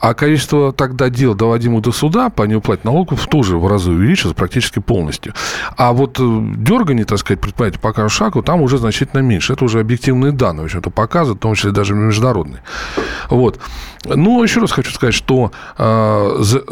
А 0.00 0.14
количество 0.14 0.72
тогда 0.72 1.10
дел, 1.10 1.34
доводимых 1.34 1.82
до 1.82 1.92
суда 1.92 2.30
по 2.30 2.44
неуплате 2.44 2.82
налогов, 2.84 3.26
тоже 3.26 3.56
в 3.56 3.66
разы 3.66 3.90
увеличилось 3.90 4.34
практически 4.34 4.78
полностью. 4.78 5.34
А 5.76 5.92
вот 5.92 6.18
э, 6.20 6.22
дергание, 6.56 7.04
так 7.04 7.18
сказать, 7.18 7.40
предприятия 7.40 7.78
по 7.78 7.92
каждому 7.92 8.08
шагу, 8.10 8.42
там 8.42 8.62
уже 8.62 8.78
значительно 8.78 9.20
меньше. 9.20 9.52
Это 9.52 9.64
уже 9.64 9.80
объективные 9.80 10.32
данные, 10.32 10.62
в 10.62 10.64
общем-то, 10.66 10.90
показывают, 10.90 11.38
в 11.38 11.42
том 11.42 11.54
числе 11.54 11.72
даже 11.72 11.94
международные. 11.94 12.62
Вот. 13.28 13.60
Ну, 14.04 14.42
еще 14.42 14.60
раз 14.60 14.72
хочу 14.72 14.92
сказать, 14.92 15.14
что 15.14 15.52
э, 15.76 16.36
за, 16.40 16.62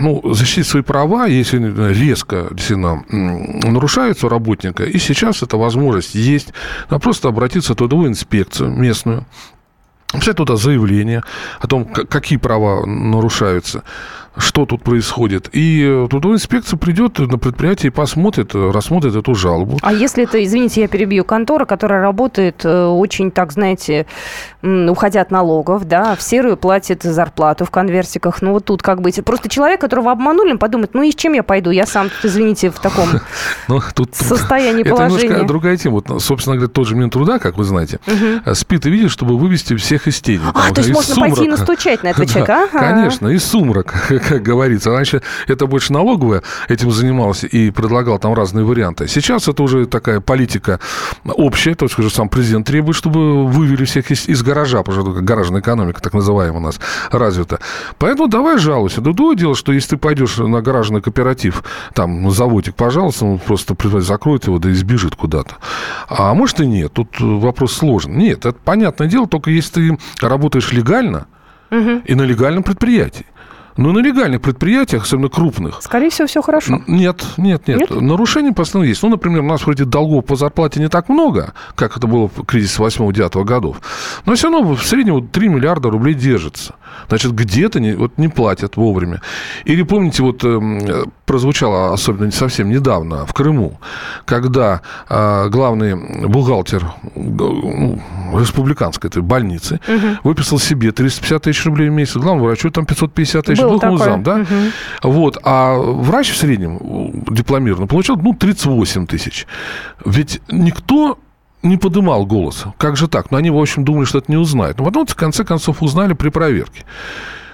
ну, 0.00 0.34
защитить 0.34 0.66
свои 0.66 0.82
права, 0.82 1.26
если 1.26 1.58
резко 1.92 2.48
действительно 2.50 3.04
нарушаются 3.08 4.26
у 4.26 4.28
работника, 4.28 4.84
и 4.84 4.98
сейчас 4.98 5.42
эта 5.42 5.56
возможность 5.56 6.14
есть, 6.14 6.52
просто 6.88 7.28
обратиться 7.28 7.74
в 7.74 7.76
трудовую 7.76 8.10
инспекцию 8.10 8.70
местную, 8.70 9.26
написать 10.14 10.36
туда 10.36 10.56
заявление 10.56 11.22
о 11.60 11.66
том, 11.66 11.84
какие 11.84 12.38
права 12.38 12.86
нарушаются 12.86 13.82
что 14.36 14.66
тут 14.66 14.82
происходит. 14.82 15.48
И 15.52 15.84
э, 15.84 16.08
трудовая 16.10 16.36
инспекция 16.36 16.76
придет 16.76 17.18
на 17.18 17.38
предприятие 17.38 17.88
и 17.88 17.90
посмотрит, 17.90 18.54
э, 18.54 18.70
рассмотрит 18.72 19.14
эту 19.14 19.34
жалобу. 19.34 19.78
А 19.82 19.92
если 19.92 20.24
это, 20.24 20.42
извините, 20.42 20.82
я 20.82 20.88
перебью, 20.88 21.24
контора, 21.24 21.64
которая 21.64 22.00
работает 22.00 22.64
э, 22.64 22.86
очень, 22.86 23.30
так 23.30 23.52
знаете, 23.52 24.06
уходя 24.62 25.20
от 25.20 25.30
налогов, 25.30 25.84
да, 25.86 26.16
в 26.16 26.22
серую 26.22 26.56
платит 26.56 27.02
зарплату 27.02 27.64
в 27.64 27.70
конвертиках, 27.70 28.42
ну 28.42 28.52
вот 28.52 28.64
тут 28.64 28.82
как 28.82 29.02
быть? 29.02 29.22
Просто 29.24 29.48
человек, 29.48 29.80
которого 29.80 30.10
обманули, 30.10 30.52
он 30.52 30.58
подумает, 30.58 30.94
ну 30.94 31.02
и 31.02 31.12
с 31.12 31.14
чем 31.14 31.34
я 31.34 31.42
пойду? 31.42 31.70
Я 31.70 31.86
сам, 31.86 32.08
извините, 32.22 32.70
в 32.70 32.78
таком 32.80 33.08
ну, 33.68 33.80
состоянии 34.12 34.82
положения. 34.82 35.16
Это 35.16 35.24
немножко 35.26 35.46
другая 35.46 35.76
тема. 35.76 35.94
Вот, 35.94 36.22
собственно 36.22 36.56
говоря, 36.56 36.72
тот 36.72 36.88
же 36.88 36.96
Минтруда, 36.96 37.38
как 37.38 37.56
вы 37.56 37.64
знаете, 37.64 38.00
спит 38.54 38.86
и 38.86 38.90
видит, 38.90 39.10
чтобы 39.10 39.38
вывести 39.38 39.76
всех 39.76 40.08
из 40.08 40.20
тени. 40.20 40.40
А, 40.54 40.72
то 40.72 40.80
есть 40.80 40.92
можно 40.92 41.14
пойти 41.16 41.44
и 41.44 41.48
настучать 41.48 42.02
на 42.02 42.08
этого 42.08 42.26
человека? 42.26 42.68
Конечно, 42.72 43.28
из 43.28 43.44
сумрака, 43.44 43.98
как 44.28 44.42
говорится. 44.42 44.90
Раньше 44.90 45.22
это 45.46 45.66
больше 45.66 45.92
налоговая 45.92 46.42
этим 46.68 46.90
занималась 46.90 47.44
и 47.44 47.70
предлагал 47.70 48.18
там 48.18 48.34
разные 48.34 48.64
варианты. 48.64 49.08
Сейчас 49.08 49.48
это 49.48 49.62
уже 49.62 49.86
такая 49.86 50.20
политика 50.20 50.80
общая, 51.24 51.74
то 51.74 51.86
есть 51.86 52.14
сам 52.14 52.28
президент 52.28 52.66
требует, 52.66 52.96
чтобы 52.96 53.46
вывели 53.46 53.84
всех 53.84 54.10
из, 54.10 54.28
из 54.28 54.42
гаража, 54.42 54.82
потому 54.82 55.12
что 55.12 55.22
гаражная 55.22 55.60
экономика, 55.60 56.00
так 56.00 56.14
называемая 56.14 56.60
у 56.60 56.64
нас, 56.64 56.80
развита. 57.10 57.60
Поэтому 57.98 58.28
давай 58.28 58.58
жалуйся. 58.58 59.00
Другое 59.00 59.36
дело, 59.36 59.54
что 59.54 59.72
если 59.72 59.90
ты 59.90 59.96
пойдешь 59.96 60.36
на 60.38 60.62
гаражный 60.62 61.00
кооператив, 61.00 61.62
там, 61.94 62.30
заводик, 62.30 62.74
пожалуйста, 62.74 63.26
он 63.26 63.38
просто 63.38 63.74
закроет 64.00 64.46
его, 64.46 64.58
да 64.58 64.70
и 64.70 64.72
сбежит 64.72 65.16
куда-то. 65.16 65.56
А 66.08 66.34
может 66.34 66.60
и 66.60 66.66
нет. 66.66 66.92
Тут 66.92 67.20
вопрос 67.20 67.72
сложный. 67.72 68.14
Нет, 68.14 68.46
это 68.46 68.58
понятное 68.64 69.08
дело, 69.08 69.26
только 69.26 69.50
если 69.50 69.96
ты 69.96 69.98
работаешь 70.20 70.72
легально, 70.72 71.26
угу. 71.70 72.02
и 72.04 72.14
на 72.14 72.22
легальном 72.22 72.62
предприятии. 72.62 73.26
Но 73.76 73.92
на 73.92 73.98
легальных 73.98 74.40
предприятиях, 74.40 75.04
особенно 75.04 75.28
крупных... 75.28 75.82
Скорее 75.82 76.10
всего, 76.10 76.28
все 76.28 76.42
хорошо. 76.42 76.82
Нет, 76.86 77.24
нет, 77.36 77.66
нет. 77.66 77.80
нет? 77.80 77.90
Нарушений 77.90 78.52
постоянно 78.52 78.88
есть. 78.88 79.02
Ну, 79.02 79.08
например, 79.08 79.40
у 79.40 79.46
нас 79.46 79.64
вроде 79.64 79.84
долгов 79.84 80.24
по 80.24 80.36
зарплате 80.36 80.80
не 80.80 80.88
так 80.88 81.08
много, 81.08 81.54
как 81.74 81.96
это 81.96 82.06
было 82.06 82.28
в 82.28 82.44
кризисе 82.44 82.82
8-9 82.82 83.44
годов. 83.44 83.80
Но 84.26 84.34
все 84.34 84.50
равно 84.50 84.74
в 84.74 84.82
среднем 84.84 85.26
3 85.26 85.48
миллиарда 85.48 85.90
рублей 85.90 86.14
держится. 86.14 86.74
Значит, 87.08 87.32
где-то 87.32 87.80
не, 87.80 87.94
вот, 87.94 88.18
не 88.18 88.28
платят 88.28 88.76
вовремя. 88.76 89.20
Или 89.64 89.82
помните, 89.82 90.22
вот 90.22 90.42
э, 90.44 91.04
прозвучало 91.26 91.92
особенно 91.92 92.30
совсем 92.30 92.70
недавно 92.70 93.26
в 93.26 93.34
Крыму, 93.34 93.78
когда 94.24 94.80
э, 95.08 95.48
главный 95.48 95.94
бухгалтер 96.26 96.84
э, 97.14 97.20
республиканской 98.38 99.10
этой 99.10 99.22
больницы 99.22 99.80
угу. 99.86 100.28
выписал 100.28 100.58
себе 100.58 100.92
350 100.92 101.42
тысяч 101.42 101.64
рублей 101.66 101.88
в 101.88 101.92
месяц, 101.92 102.16
главному 102.16 102.46
врачу 102.46 102.70
там 102.70 102.86
550 102.86 103.46
тысяч, 103.46 103.60
двух 103.68 103.98
зам, 103.98 104.22
да? 104.22 104.36
Угу. 104.36 105.10
Вот, 105.10 105.38
а 105.42 105.76
врач 105.76 106.30
в 106.30 106.36
среднем 106.36 106.78
дипломированно 107.30 107.86
получал, 107.86 108.16
ну, 108.16 108.34
38 108.34 109.06
тысяч. 109.06 109.46
Ведь 110.04 110.40
никто 110.50 111.18
не 111.62 111.76
подымал 111.76 112.26
голос. 112.26 112.64
Как 112.78 112.96
же 112.96 113.08
так? 113.08 113.30
Но 113.30 113.38
они, 113.38 113.50
в 113.50 113.58
общем, 113.58 113.84
думали, 113.84 114.04
что 114.04 114.18
это 114.18 114.30
не 114.30 114.36
узнают. 114.36 114.78
Но 114.78 114.84
потом, 114.84 115.06
в 115.06 115.14
конце 115.14 115.44
концов, 115.44 115.82
узнали 115.82 116.12
при 116.12 116.28
проверке. 116.28 116.84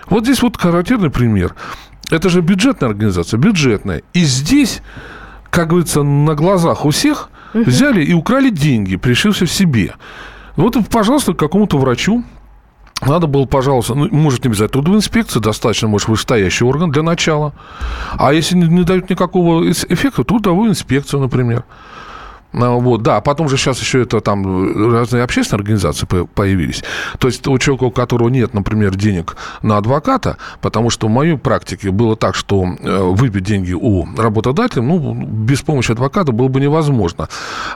Вот 0.09 0.25
здесь 0.25 0.42
вот 0.42 0.57
характерный 0.57 1.11
пример. 1.11 1.55
Это 2.11 2.29
же 2.29 2.40
бюджетная 2.40 2.90
организация, 2.90 3.38
бюджетная. 3.38 4.03
И 4.12 4.25
здесь, 4.25 4.83
как 5.51 5.68
говорится, 5.68 6.03
на 6.03 6.35
глазах 6.35 6.85
у 6.85 6.90
всех 6.90 7.31
взяли 7.55 8.05
и 8.05 8.12
украли 8.12 8.51
деньги, 8.51 8.96
пришившись 8.96 9.51
в 9.51 9.55
себе. 9.55 9.94
Вот, 10.57 10.77
пожалуйста, 10.90 11.33
какому-то 11.33 11.79
врачу 11.79 12.25
надо 13.01 13.27
было, 13.27 13.47
пожалуйста, 13.47 13.95
ну, 13.95 14.09
может 14.11 14.45
не 14.45 14.49
обязательно 14.49 14.75
трудовую 14.75 14.99
инспекцию, 14.99 15.43
достаточно, 15.43 15.89
может, 15.89 16.09
вышестоящий 16.09 16.67
орган 16.67 16.91
для 16.91 17.03
начала. 17.03 17.53
А 18.13 18.33
если 18.33 18.57
не, 18.57 18.69
не 18.69 18.85
дают 18.85 19.09
никакого 19.09 19.71
эффекта, 19.71 20.25
трудовую 20.25 20.71
инспекцию, 20.71 21.21
например. 21.21 21.65
А, 22.53 22.71
вот, 22.71 23.03
да, 23.03 23.17
а 23.17 23.21
потом 23.21 23.49
же 23.49 23.57
сейчас 23.57 23.81
еще 23.81 24.03
это 24.03 24.21
там 24.21 24.93
разные 24.93 25.23
общественные 25.23 25.61
организации 25.61 26.07
появились. 26.07 26.83
То 27.19 27.29
есть 27.29 27.47
у 27.47 27.59
человека, 27.59 27.85
у 27.85 27.91
которого 27.91 28.29
нет, 28.29 28.55
например, 28.55 28.97
денег 28.97 29.37
на 29.63 29.77
адвоката, 29.77 30.37
потому 30.61 30.91
что 30.91 31.09
в 31.09 31.11
моей 31.11 31.37
практике 31.37 31.91
было 31.91 32.17
так, 32.17 32.35
что 32.35 32.65
э, 32.65 32.99
выбить 33.03 33.45
деньги 33.45 33.73
у 33.73 34.07
работодателя, 34.17 34.83
ну, 34.83 35.15
без 35.15 35.63
помощи 35.63 35.93
адвоката 35.93 36.33
было 36.33 36.49
бы 36.49 36.61
невозможно. 36.61 37.29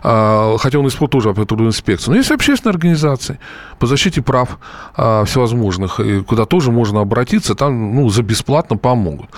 А, 0.02 0.56
хотя 0.58 0.78
он 0.78 0.88
использует 0.88 1.04
тоже 1.04 1.34
трудовую 1.34 1.68
инспекцию. 1.68 2.12
Но 2.12 2.18
есть 2.18 2.30
общественные 2.30 2.72
организации 2.72 3.38
по 3.78 3.86
защите 3.86 4.22
прав 4.22 4.58
всевозможных, 4.94 6.00
куда 6.26 6.46
тоже 6.46 6.70
можно 6.70 7.00
обратиться, 7.00 7.54
там, 7.54 7.94
ну, 7.94 8.08
за 8.08 8.22
бесплатно 8.22 8.76
помогут. 8.76 9.28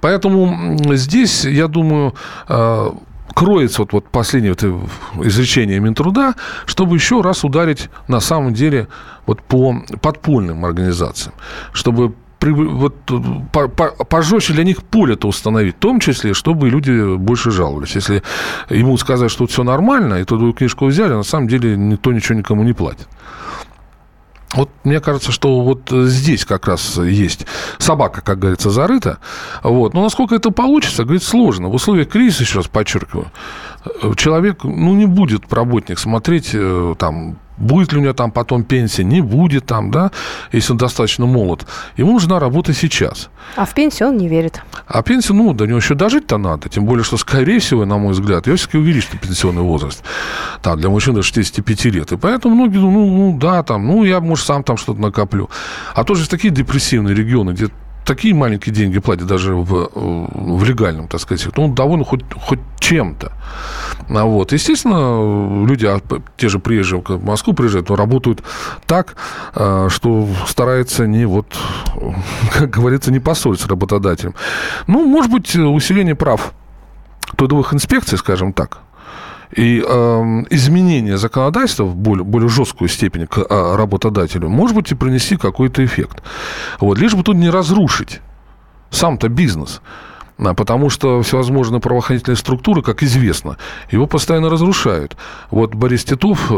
Поэтому 0.00 0.76
здесь, 0.94 1.44
я 1.44 1.68
думаю, 1.68 2.14
кроется 3.36 3.82
вот, 3.82 3.92
вот 3.92 4.08
последнее 4.08 4.54
вот 4.54 5.26
изречение 5.26 5.78
Минтруда, 5.78 6.34
чтобы 6.64 6.96
еще 6.96 7.20
раз 7.20 7.44
ударить 7.44 7.90
на 8.08 8.20
самом 8.20 8.54
деле 8.54 8.88
вот 9.26 9.42
по 9.42 9.76
подпольным 10.00 10.64
организациям, 10.64 11.34
чтобы 11.72 12.14
вот, 12.40 12.94
по, 13.52 13.68
по, 13.68 13.88
пожестче 14.04 14.54
для 14.54 14.64
них 14.64 14.82
поле-то 14.82 15.28
установить, 15.28 15.76
в 15.76 15.78
том 15.78 16.00
числе, 16.00 16.32
чтобы 16.32 16.70
люди 16.70 17.16
больше 17.16 17.50
жаловались. 17.50 17.94
Если 17.94 18.22
ему 18.70 18.96
сказать, 18.96 19.30
что 19.30 19.46
все 19.46 19.64
нормально, 19.64 20.14
и 20.14 20.24
трудовую 20.24 20.54
книжку 20.54 20.86
взяли, 20.86 21.12
на 21.12 21.22
самом 21.22 21.48
деле 21.48 21.76
никто 21.76 22.12
ничего 22.12 22.38
никому 22.38 22.62
не 22.62 22.72
платит. 22.72 23.08
Вот 24.52 24.70
мне 24.84 25.00
кажется, 25.00 25.32
что 25.32 25.60
вот 25.62 25.90
здесь 25.90 26.44
как 26.44 26.68
раз 26.68 26.98
есть 26.98 27.46
собака, 27.78 28.20
как 28.20 28.38
говорится, 28.38 28.70
зарыта. 28.70 29.18
Вот. 29.62 29.92
Но 29.92 30.02
насколько 30.02 30.34
это 30.34 30.50
получится, 30.50 31.04
говорит, 31.04 31.22
сложно. 31.22 31.68
В 31.68 31.74
условиях 31.74 32.08
кризиса, 32.08 32.44
еще 32.44 32.58
раз 32.58 32.68
подчеркиваю, 32.68 33.30
человек, 34.16 34.64
ну, 34.64 34.94
не 34.94 35.06
будет 35.06 35.52
работник 35.52 35.98
смотреть 35.98 36.50
э, 36.52 36.94
там 36.98 37.38
Будет 37.56 37.92
ли 37.92 37.98
у 37.98 38.02
него 38.02 38.12
там 38.12 38.30
потом 38.30 38.64
пенсия, 38.64 39.04
не 39.04 39.20
будет 39.20 39.66
там, 39.66 39.90
да, 39.90 40.10
если 40.52 40.72
он 40.72 40.78
достаточно 40.78 41.26
молод. 41.26 41.66
Ему 41.96 42.12
нужна 42.12 42.38
работа 42.38 42.74
сейчас. 42.74 43.30
А 43.56 43.64
в 43.64 43.74
пенсию 43.74 44.08
он 44.08 44.16
не 44.16 44.28
верит. 44.28 44.60
А 44.86 45.02
пенсию, 45.02 45.36
ну, 45.36 45.52
до 45.54 45.66
него 45.66 45.78
еще 45.78 45.94
дожить-то 45.94 46.36
надо. 46.36 46.68
Тем 46.68 46.84
более, 46.84 47.04
что, 47.04 47.16
скорее 47.16 47.58
всего, 47.58 47.84
на 47.84 47.96
мой 47.96 48.12
взгляд, 48.12 48.46
ее 48.46 48.56
все-таки 48.56 48.78
увеличит 48.78 49.20
пенсионный 49.20 49.62
возраст. 49.62 50.02
Так, 50.62 50.78
для 50.78 50.90
мужчин 50.90 51.14
до 51.14 51.22
65 51.22 51.84
лет. 51.86 52.12
И 52.12 52.16
поэтому 52.16 52.54
многие 52.54 52.78
думают, 52.78 53.10
ну, 53.10 53.30
ну 53.32 53.38
да, 53.38 53.62
там, 53.62 53.86
ну, 53.86 54.04
я, 54.04 54.20
может, 54.20 54.46
сам 54.46 54.62
там 54.62 54.76
что-то 54.76 55.00
накоплю. 55.00 55.48
А 55.94 56.04
тоже 56.04 56.28
такие 56.28 56.52
депрессивные 56.52 57.14
регионы, 57.14 57.52
где 57.52 57.68
такие 58.06 58.34
маленькие 58.34 58.74
деньги 58.74 58.98
платят 59.00 59.26
даже 59.26 59.54
в, 59.54 59.90
в 59.94 60.64
легальном, 60.64 61.08
так 61.08 61.20
сказать, 61.20 61.46
ну, 61.56 61.68
довольно 61.74 62.04
хоть, 62.04 62.22
хоть 62.32 62.60
чем-то. 62.78 63.32
А 64.08 64.24
вот. 64.24 64.52
Естественно, 64.52 65.66
люди, 65.66 65.84
а, 65.86 66.00
те 66.36 66.48
же 66.48 66.58
приезжие 66.58 67.02
в 67.04 67.24
Москву 67.24 67.52
приезжают, 67.52 67.88
но 67.88 67.96
работают 67.96 68.42
так, 68.86 69.16
а, 69.54 69.88
что 69.90 70.28
стараются 70.46 71.06
не 71.06 71.26
вот, 71.26 71.46
как 72.52 72.70
говорится, 72.70 73.10
не 73.10 73.18
поссориться 73.18 73.66
с 73.66 73.68
работодателем. 73.68 74.34
Ну, 74.86 75.04
может 75.04 75.30
быть, 75.30 75.54
усиление 75.54 76.14
прав 76.14 76.52
трудовых 77.36 77.74
инспекций, 77.74 78.16
скажем 78.18 78.52
так, 78.52 78.78
и 79.54 79.82
э, 79.86 80.44
изменение 80.50 81.18
законодательства 81.18 81.84
в 81.84 81.96
более, 81.96 82.24
более 82.24 82.48
жесткую 82.48 82.88
степень 82.88 83.26
к 83.26 83.38
э, 83.38 83.76
работодателю, 83.76 84.48
может 84.48 84.76
быть, 84.76 84.90
и 84.92 84.94
принести 84.94 85.36
какой-то 85.36 85.84
эффект. 85.84 86.22
Вот, 86.80 86.98
лишь 86.98 87.14
бы 87.14 87.22
тут 87.22 87.36
не 87.36 87.50
разрушить 87.50 88.20
сам-то 88.90 89.28
бизнес. 89.28 89.80
Потому 90.36 90.90
что 90.90 91.22
всевозможные 91.22 91.80
правоохранительные 91.80 92.36
структуры, 92.36 92.82
как 92.82 93.02
известно, 93.02 93.56
его 93.90 94.06
постоянно 94.06 94.50
разрушают. 94.50 95.16
Вот 95.50 95.74
Борис 95.74 96.04
Титов, 96.04 96.52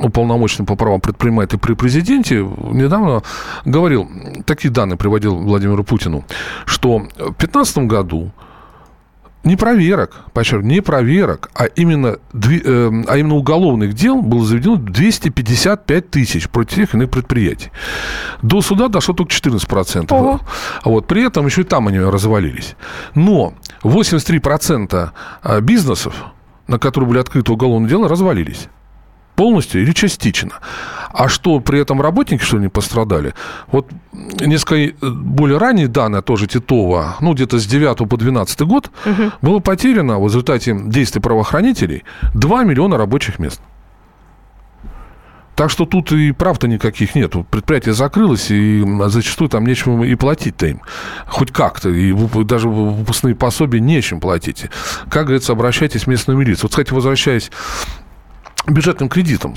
уполномоченный 0.00 0.66
по 0.66 0.74
правам 0.74 1.00
предпринимателей 1.00 1.60
при 1.60 1.74
президенте, 1.74 2.38
недавно 2.40 3.22
говорил, 3.64 4.10
такие 4.44 4.70
данные 4.72 4.96
приводил 4.96 5.36
Владимиру 5.36 5.84
Путину, 5.84 6.24
что 6.64 6.98
в 6.98 7.38
2015 7.38 7.78
году 7.78 8.32
не 9.44 9.56
проверок, 9.56 10.24
подчеркиваю, 10.32 10.66
не 10.66 10.80
проверок, 10.80 11.50
а 11.54 11.64
именно, 11.64 12.18
э, 12.32 13.02
а 13.08 13.16
именно 13.16 13.34
уголовных 13.34 13.94
дел 13.94 14.22
было 14.22 14.44
заведено 14.44 14.76
255 14.76 16.10
тысяч 16.10 16.48
против 16.48 16.76
тех 16.76 16.94
иных 16.94 17.10
предприятий. 17.10 17.70
До 18.42 18.62
суда 18.62 18.88
дошло 18.88 19.14
только 19.14 19.32
14%. 19.32 20.06
Ого. 20.10 20.40
Вот, 20.84 21.06
при 21.06 21.26
этом 21.26 21.46
еще 21.46 21.62
и 21.62 21.64
там 21.64 21.88
они 21.88 21.98
развалились. 21.98 22.76
Но 23.14 23.54
83% 23.82 25.10
а, 25.42 25.60
бизнесов, 25.60 26.14
на 26.68 26.78
которые 26.78 27.08
были 27.08 27.18
открыты 27.18 27.52
уголовные 27.52 27.88
дела, 27.88 28.08
развалились 28.08 28.68
полностью 29.34 29.82
или 29.82 29.92
частично. 29.92 30.52
А 31.12 31.28
что 31.28 31.60
при 31.60 31.80
этом 31.80 32.00
работники, 32.00 32.42
что 32.42 32.58
не 32.58 32.68
пострадали? 32.68 33.34
Вот 33.66 33.88
несколько 34.12 34.76
э, 34.76 35.10
более 35.10 35.58
ранние 35.58 35.88
данные, 35.88 36.22
тоже 36.22 36.46
Титова, 36.46 37.16
ну, 37.20 37.34
где-то 37.34 37.58
с 37.58 37.66
9 37.66 38.08
по 38.08 38.16
12 38.16 38.60
год, 38.62 38.90
угу. 39.04 39.32
было 39.42 39.58
потеряно 39.58 40.18
в 40.18 40.24
результате 40.24 40.78
действий 40.86 41.20
правоохранителей 41.20 42.04
2 42.34 42.64
миллиона 42.64 42.96
рабочих 42.96 43.38
мест. 43.38 43.60
Так 45.54 45.70
что 45.70 45.84
тут 45.84 46.12
и 46.12 46.32
прав-то 46.32 46.66
никаких 46.66 47.14
нет. 47.14 47.34
Предприятие 47.50 47.92
закрылось, 47.92 48.50
и 48.50 48.82
зачастую 49.08 49.50
там 49.50 49.66
нечем 49.66 50.02
и 50.02 50.14
платить-то 50.14 50.66
им. 50.66 50.80
Хоть 51.26 51.52
как-то. 51.52 51.90
И 51.90 52.12
даже 52.44 52.68
выпускные 52.68 53.34
пособия 53.34 53.80
нечем 53.80 54.18
платить. 54.18 54.64
Как 55.10 55.24
говорится, 55.24 55.52
обращайтесь 55.52 56.04
в 56.04 56.06
местную 56.06 56.38
милицию. 56.38 56.64
Вот, 56.64 56.70
кстати, 56.70 56.92
возвращаясь 56.92 57.50
бюджетным 58.66 59.08
кредитом. 59.08 59.54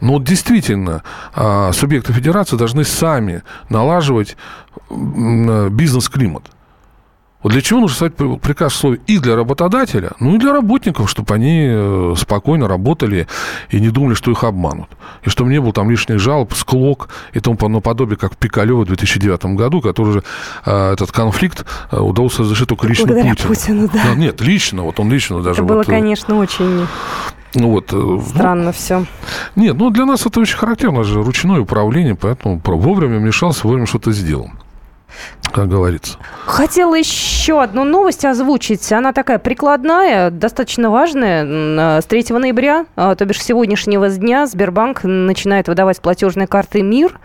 Но 0.00 0.14
вот 0.14 0.24
действительно, 0.24 1.02
а, 1.34 1.72
субъекты 1.72 2.12
федерации 2.12 2.56
должны 2.56 2.84
сами 2.84 3.42
налаживать 3.68 4.36
бизнес-климат. 4.88 6.50
Вот 7.42 7.52
для 7.52 7.62
чего 7.62 7.80
нужно 7.80 7.96
ставить 7.96 8.40
приказ 8.42 8.74
условий 8.74 9.00
и 9.06 9.18
для 9.18 9.34
работодателя, 9.34 10.10
ну 10.20 10.34
и 10.34 10.38
для 10.38 10.52
работников, 10.52 11.08
чтобы 11.08 11.34
они 11.34 11.68
э, 11.70 12.14
спокойно 12.18 12.68
работали 12.68 13.28
и 13.70 13.80
не 13.80 13.88
думали, 13.88 14.12
что 14.12 14.30
их 14.30 14.44
обманут. 14.44 14.88
И 15.22 15.30
чтобы 15.30 15.48
не 15.48 15.58
было 15.58 15.72
там 15.72 15.90
лишних 15.90 16.18
жалоб, 16.18 16.52
склок 16.52 17.08
и 17.32 17.40
тому 17.40 17.56
подобное, 17.56 18.16
как 18.16 18.34
в 18.34 18.36
Пикалево 18.36 18.82
в 18.82 18.86
2009 18.88 19.56
году, 19.56 19.80
который 19.80 20.12
же 20.12 20.22
э, 20.66 20.92
этот 20.92 21.12
конфликт 21.12 21.64
э, 21.90 21.98
удалось 21.98 22.38
разрешить 22.38 22.68
только 22.68 22.86
лично 22.86 23.06
Благодаря 23.06 23.30
Путину. 23.30 23.48
Путину 23.48 23.88
да. 23.88 24.10
да. 24.10 24.14
Нет, 24.14 24.42
лично, 24.42 24.82
вот 24.82 25.00
он 25.00 25.10
лично 25.10 25.42
даже... 25.42 25.62
Это 25.62 25.62
было, 25.62 25.78
вот, 25.78 25.86
конечно, 25.86 26.36
очень 26.36 26.80
ну, 26.80 26.86
вот, 27.54 27.92
э, 27.92 28.20
Странно 28.28 28.64
ну, 28.66 28.72
все. 28.72 29.06
Нет, 29.56 29.76
ну 29.76 29.90
для 29.90 30.04
нас 30.04 30.24
это 30.26 30.40
очень 30.40 30.56
характерно 30.56 31.04
же 31.04 31.22
ручное 31.22 31.60
управление, 31.60 32.14
поэтому 32.14 32.60
вовремя 32.64 33.18
вмешался, 33.18 33.66
вовремя 33.66 33.86
что-то 33.86 34.12
сделал 34.12 34.50
как 35.52 35.68
говорится. 35.68 36.16
Хотела 36.46 36.94
еще 36.94 37.62
одну 37.62 37.84
новость 37.84 38.24
озвучить. 38.24 38.92
Она 38.92 39.12
такая 39.12 39.38
прикладная, 39.38 40.30
достаточно 40.30 40.90
важная. 40.90 42.00
С 42.00 42.04
3 42.04 42.38
ноября, 42.38 42.86
а, 42.96 43.14
то 43.14 43.24
бишь 43.24 43.42
сегодняшнего 43.42 44.08
дня, 44.08 44.46
Сбербанк 44.46 45.02
начинает 45.02 45.68
выдавать 45.68 46.00
платежные 46.00 46.46
карты 46.46 46.82
МИР. 46.82 47.18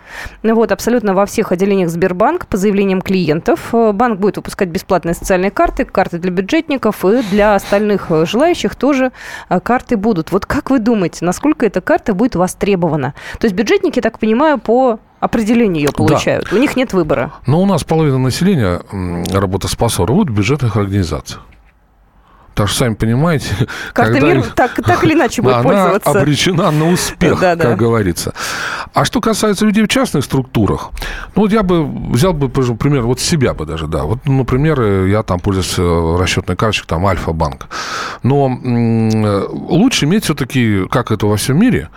Вот, 0.43 0.71
абсолютно 0.71 1.13
во 1.13 1.25
всех 1.25 1.51
отделениях 1.51 1.89
Сбербанк 1.89 2.47
по 2.47 2.57
заявлениям 2.57 3.01
клиентов. 3.01 3.69
Банк 3.71 4.19
будет 4.19 4.37
выпускать 4.37 4.69
бесплатные 4.69 5.13
социальные 5.13 5.51
карты, 5.51 5.85
карты 5.85 6.17
для 6.17 6.31
бюджетников 6.31 7.05
и 7.05 7.21
для 7.29 7.55
остальных 7.55 8.07
желающих 8.25 8.75
тоже 8.75 9.11
карты 9.63 9.97
будут. 9.97 10.31
Вот 10.31 10.45
как 10.45 10.69
вы 10.69 10.79
думаете, 10.79 11.25
насколько 11.25 11.65
эта 11.65 11.81
карта 11.81 12.13
будет 12.13 12.35
востребована? 12.35 13.13
То 13.39 13.45
есть 13.45 13.55
бюджетники, 13.55 14.01
так 14.01 14.19
понимаю, 14.19 14.57
по 14.57 14.99
определение 15.25 15.83
ее 15.83 15.91
получают. 15.91 16.47
Да. 16.49 16.55
У 16.55 16.59
них 16.59 16.75
нет 16.75 16.93
выбора. 16.93 17.33
Но 17.45 17.61
у 17.61 17.65
нас 17.65 17.83
половина 17.83 18.17
населения 18.17 18.81
работоспособна 19.33 20.15
вот 20.15 20.29
в 20.29 20.33
бюджетных 20.33 20.75
организациях. 20.77 21.41
Так 22.55 22.69
что, 22.69 22.77
сами 22.79 22.93
понимаете, 22.93 23.49
Карта 23.91 24.13
когда 24.13 24.33
мир 24.33 24.45
так, 24.55 24.75
так 24.75 25.03
или 25.03 25.13
иначе 25.13 25.41
будет 25.41 25.55
она 25.55 25.63
пользоваться. 25.63 26.09
обречена 26.21 26.71
на 26.71 26.89
успех, 26.89 27.37
да, 27.41 27.57
как 27.57 27.77
говорится. 27.77 28.33
А 28.93 29.03
что 29.03 29.19
касается 29.19 29.65
людей 29.65 29.83
в 29.83 29.89
частных 29.89 30.23
структурах, 30.23 30.91
ну, 31.35 31.41
вот 31.41 31.51
я 31.51 31.63
бы 31.63 31.85
взял 31.85 32.31
бы, 32.31 32.47
пример, 32.47 33.01
вот 33.01 33.19
себя 33.19 33.53
бы 33.53 33.65
даже, 33.65 33.87
да. 33.87 34.03
Вот, 34.03 34.19
например, 34.25 34.81
я 35.05 35.21
там 35.23 35.41
пользуюсь 35.41 35.75
э, 35.77 36.17
расчетной 36.17 36.55
карточкой, 36.55 36.87
там, 36.87 37.05
Альфа-банк. 37.05 37.67
Но 38.23 38.45
лучше 38.47 40.05
иметь 40.05 40.23
все-таки, 40.23 40.85
как 40.89 41.11
это 41.11 41.27
во 41.27 41.35
всем 41.35 41.59
мире, 41.59 41.89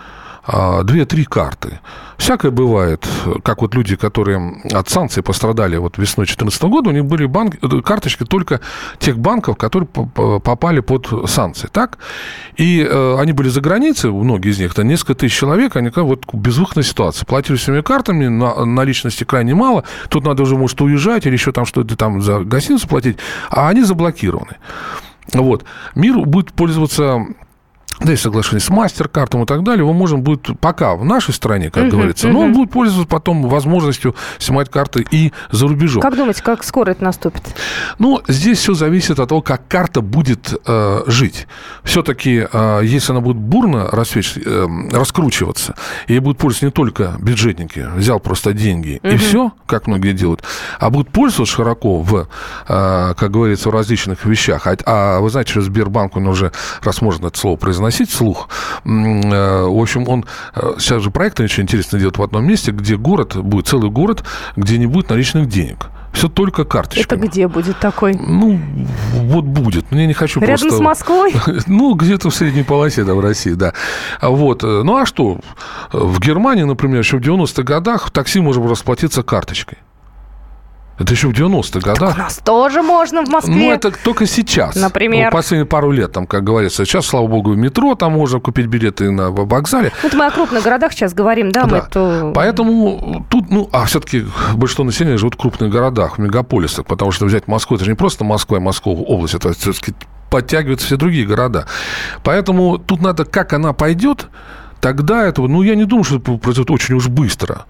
две-три 0.83 1.25
карты. 1.25 1.79
Всякое 2.19 2.51
бывает, 2.51 3.07
как 3.43 3.61
вот 3.61 3.73
люди, 3.75 3.95
которые 3.95 4.61
от 4.73 4.89
санкций 4.89 5.23
пострадали 5.23 5.77
вот 5.77 5.97
весной 5.97 6.25
2014 6.25 6.61
года, 6.63 6.89
у 6.89 6.91
них 6.91 7.05
были 7.05 7.25
банки, 7.25 7.57
э, 7.61 7.81
карточки 7.81 8.25
только 8.25 8.59
тех 8.99 9.17
банков, 9.17 9.55
которые 9.55 9.87
попали 9.87 10.81
под 10.81 11.29
санкции, 11.29 11.69
так? 11.71 11.97
И 12.57 12.81
э, 12.81 13.15
они 13.17 13.31
были 13.31 13.47
за 13.47 13.61
границей, 13.61 14.11
многие 14.11 14.51
из 14.51 14.59
них, 14.59 14.73
это 14.73 14.83
несколько 14.83 15.15
тысяч 15.15 15.37
человек, 15.37 15.77
они 15.77 15.91
как 15.91 16.03
вот 16.03 16.25
безвыходная 16.33 16.83
ситуация. 16.83 17.25
Платили 17.25 17.55
своими 17.55 17.81
картами, 17.81 18.27
на, 18.27 18.65
наличности 18.65 19.23
крайне 19.23 19.55
мало, 19.55 19.85
тут 20.09 20.25
надо 20.25 20.43
уже, 20.43 20.57
может, 20.57 20.81
уезжать 20.81 21.25
или 21.25 21.33
еще 21.33 21.53
там 21.53 21.65
что-то 21.65 21.95
там 21.95 22.21
за 22.21 22.39
гостиницу 22.39 22.87
платить, 22.87 23.17
а 23.49 23.69
они 23.69 23.83
заблокированы. 23.83 24.57
Вот. 25.33 25.63
Мир 25.95 26.19
будет 26.19 26.51
пользоваться 26.53 27.25
да, 27.99 28.13
и 28.13 28.15
соглашение 28.15 28.61
с 28.61 28.69
мастер-картом 28.69 29.43
и 29.43 29.45
так 29.45 29.63
далее, 29.63 29.83
его 29.83 29.93
можно 29.93 30.17
будет 30.17 30.59
пока 30.59 30.95
в 30.95 31.03
нашей 31.03 31.33
стране, 31.33 31.69
как 31.69 31.85
uh-huh, 31.85 31.89
говорится, 31.89 32.27
uh-huh. 32.27 32.31
но 32.31 32.39
он 32.41 32.53
будет 32.53 32.71
пользоваться 32.71 33.07
потом 33.07 33.47
возможностью 33.47 34.15
снимать 34.37 34.69
карты 34.69 35.05
и 35.11 35.33
за 35.51 35.67
рубежом. 35.67 36.01
Как 36.01 36.15
думаете, 36.15 36.41
как 36.41 36.63
скоро 36.63 36.91
это 36.91 37.03
наступит? 37.03 37.43
Ну, 37.97 38.21
здесь 38.27 38.59
все 38.59 38.73
зависит 38.73 39.19
от 39.19 39.29
того, 39.29 39.41
как 39.41 39.67
карта 39.67 40.01
будет 40.01 40.53
э, 40.65 41.03
жить. 41.07 41.47
Все-таки, 41.83 42.47
э, 42.51 42.81
если 42.83 43.11
она 43.11 43.21
будет 43.21 43.37
бурно 43.37 43.89
рассвеч... 43.91 44.37
э, 44.37 44.67
раскручиваться, 44.91 45.75
и 46.07 46.17
будет 46.19 46.37
пользоваться 46.37 46.65
не 46.65 46.71
только 46.71 47.15
бюджетники, 47.19 47.87
взял 47.95 48.19
просто 48.19 48.53
деньги 48.53 48.99
uh-huh. 49.03 49.13
и 49.13 49.17
все, 49.17 49.51
как 49.65 49.87
многие 49.87 50.13
делают, 50.13 50.43
а 50.79 50.89
будут 50.89 51.11
пользоваться 51.11 51.53
широко 51.53 51.99
в, 52.01 52.27
э, 52.67 53.13
как 53.17 53.31
говорится, 53.31 53.69
в 53.69 53.73
различных 53.73 54.25
вещах. 54.25 54.67
А, 54.67 54.75
а 54.85 55.19
вы 55.19 55.29
знаете, 55.29 55.51
что 55.51 55.61
Сбербанк, 55.61 56.15
он 56.15 56.27
уже, 56.27 56.51
раз 56.81 57.01
можно 57.01 57.27
это 57.27 57.37
слово 57.37 57.57
произносить, 57.57 57.88
произносить 57.89 58.09
вслух. 58.09 58.49
Э, 58.85 59.63
в 59.63 59.81
общем, 59.81 60.07
он 60.07 60.25
э, 60.55 60.73
сейчас 60.77 61.01
же 61.01 61.11
проект 61.11 61.39
очень 61.39 61.63
интересно 61.63 61.99
делает 61.99 62.17
в 62.17 62.23
одном 62.23 62.45
месте, 62.45 62.71
где 62.71 62.97
город, 62.97 63.35
будет 63.35 63.67
целый 63.67 63.89
город, 63.89 64.23
где 64.55 64.77
не 64.77 64.87
будет 64.87 65.09
наличных 65.09 65.47
денег. 65.47 65.89
Все 66.13 66.27
только 66.27 66.65
карточками. 66.65 67.19
Это 67.19 67.27
где 67.27 67.47
будет 67.47 67.79
такой? 67.79 68.15
Ну, 68.15 68.59
вот 69.13 69.45
будет. 69.45 69.91
Мне 69.91 70.07
не 70.07 70.13
хочу 70.13 70.39
Рядом 70.39 70.57
просто... 70.57 70.77
с 70.77 70.79
Москвой? 70.79 71.33
Ну, 71.67 71.93
где-то 71.93 72.29
в 72.29 72.35
средней 72.35 72.63
полосе, 72.63 73.03
да, 73.03 73.13
в 73.13 73.19
России, 73.19 73.53
да. 73.53 73.73
Вот. 74.21 74.63
Ну, 74.63 74.97
а 74.97 75.05
что? 75.05 75.39
В 75.91 76.19
Германии, 76.19 76.63
например, 76.63 76.99
еще 76.99 77.17
в 77.17 77.21
90-х 77.21 77.63
годах 77.63 78.07
в 78.07 78.11
такси 78.11 78.39
можно 78.39 78.67
расплатиться 78.67 79.21
карточкой. 79.21 79.77
Это 80.99 81.13
еще 81.13 81.29
в 81.29 81.31
90-х 81.31 81.79
годах. 81.79 82.09
Так 82.09 82.15
у 82.15 82.19
нас 82.19 82.41
тоже 82.43 82.81
можно 82.81 83.25
в 83.25 83.29
Москве. 83.29 83.55
Ну, 83.55 83.71
это 83.71 83.91
только 83.91 84.25
сейчас. 84.25 84.75
Например? 84.75 85.31
Ну, 85.31 85.31
последние 85.31 85.65
пару 85.65 85.91
лет, 85.91 86.11
там, 86.11 86.27
как 86.27 86.43
говорится. 86.43 86.85
Сейчас, 86.85 87.05
слава 87.05 87.25
богу, 87.27 87.51
в 87.51 87.57
метро 87.57 87.95
там 87.95 88.13
можно 88.13 88.39
купить 88.41 88.67
билеты 88.67 89.09
на 89.09 89.31
вокзале. 89.31 89.93
Это 90.03 90.17
мы 90.17 90.25
о 90.25 90.31
крупных 90.31 90.61
городах 90.61 90.91
сейчас 90.91 91.13
говорим, 91.13 91.51
да? 91.51 91.63
да. 91.63 91.75
Мы 91.75 91.83
то... 91.89 92.31
Поэтому 92.35 93.25
тут, 93.29 93.49
ну, 93.49 93.69
а 93.71 93.85
все-таки 93.85 94.25
большинство 94.53 94.83
населения 94.83 95.17
живут 95.17 95.35
в 95.35 95.37
крупных 95.37 95.71
городах, 95.71 96.17
в 96.17 96.21
мегаполисах, 96.21 96.85
потому 96.85 97.11
что 97.11 97.25
взять 97.25 97.47
Москву, 97.47 97.77
это 97.77 97.85
же 97.85 97.91
не 97.91 97.97
просто 97.97 98.25
Москва 98.25 98.57
и 98.57 98.59
Московская 98.59 99.05
область, 99.05 99.35
это 99.35 99.53
все-таки 99.53 99.93
подтягиваются 100.29 100.85
все 100.85 100.97
другие 100.97 101.25
города. 101.25 101.65
Поэтому 102.23 102.77
тут 102.77 103.01
надо, 103.01 103.25
как 103.25 103.53
она 103.53 103.73
пойдет, 103.73 104.27
тогда 104.81 105.25
этого, 105.25 105.47
ну, 105.47 105.61
я 105.61 105.75
не 105.75 105.85
думаю, 105.85 106.03
что 106.03 106.17
это 106.17 106.33
произойдет 106.37 106.71
очень 106.71 106.95
уж 106.95 107.07
быстро. 107.07 107.65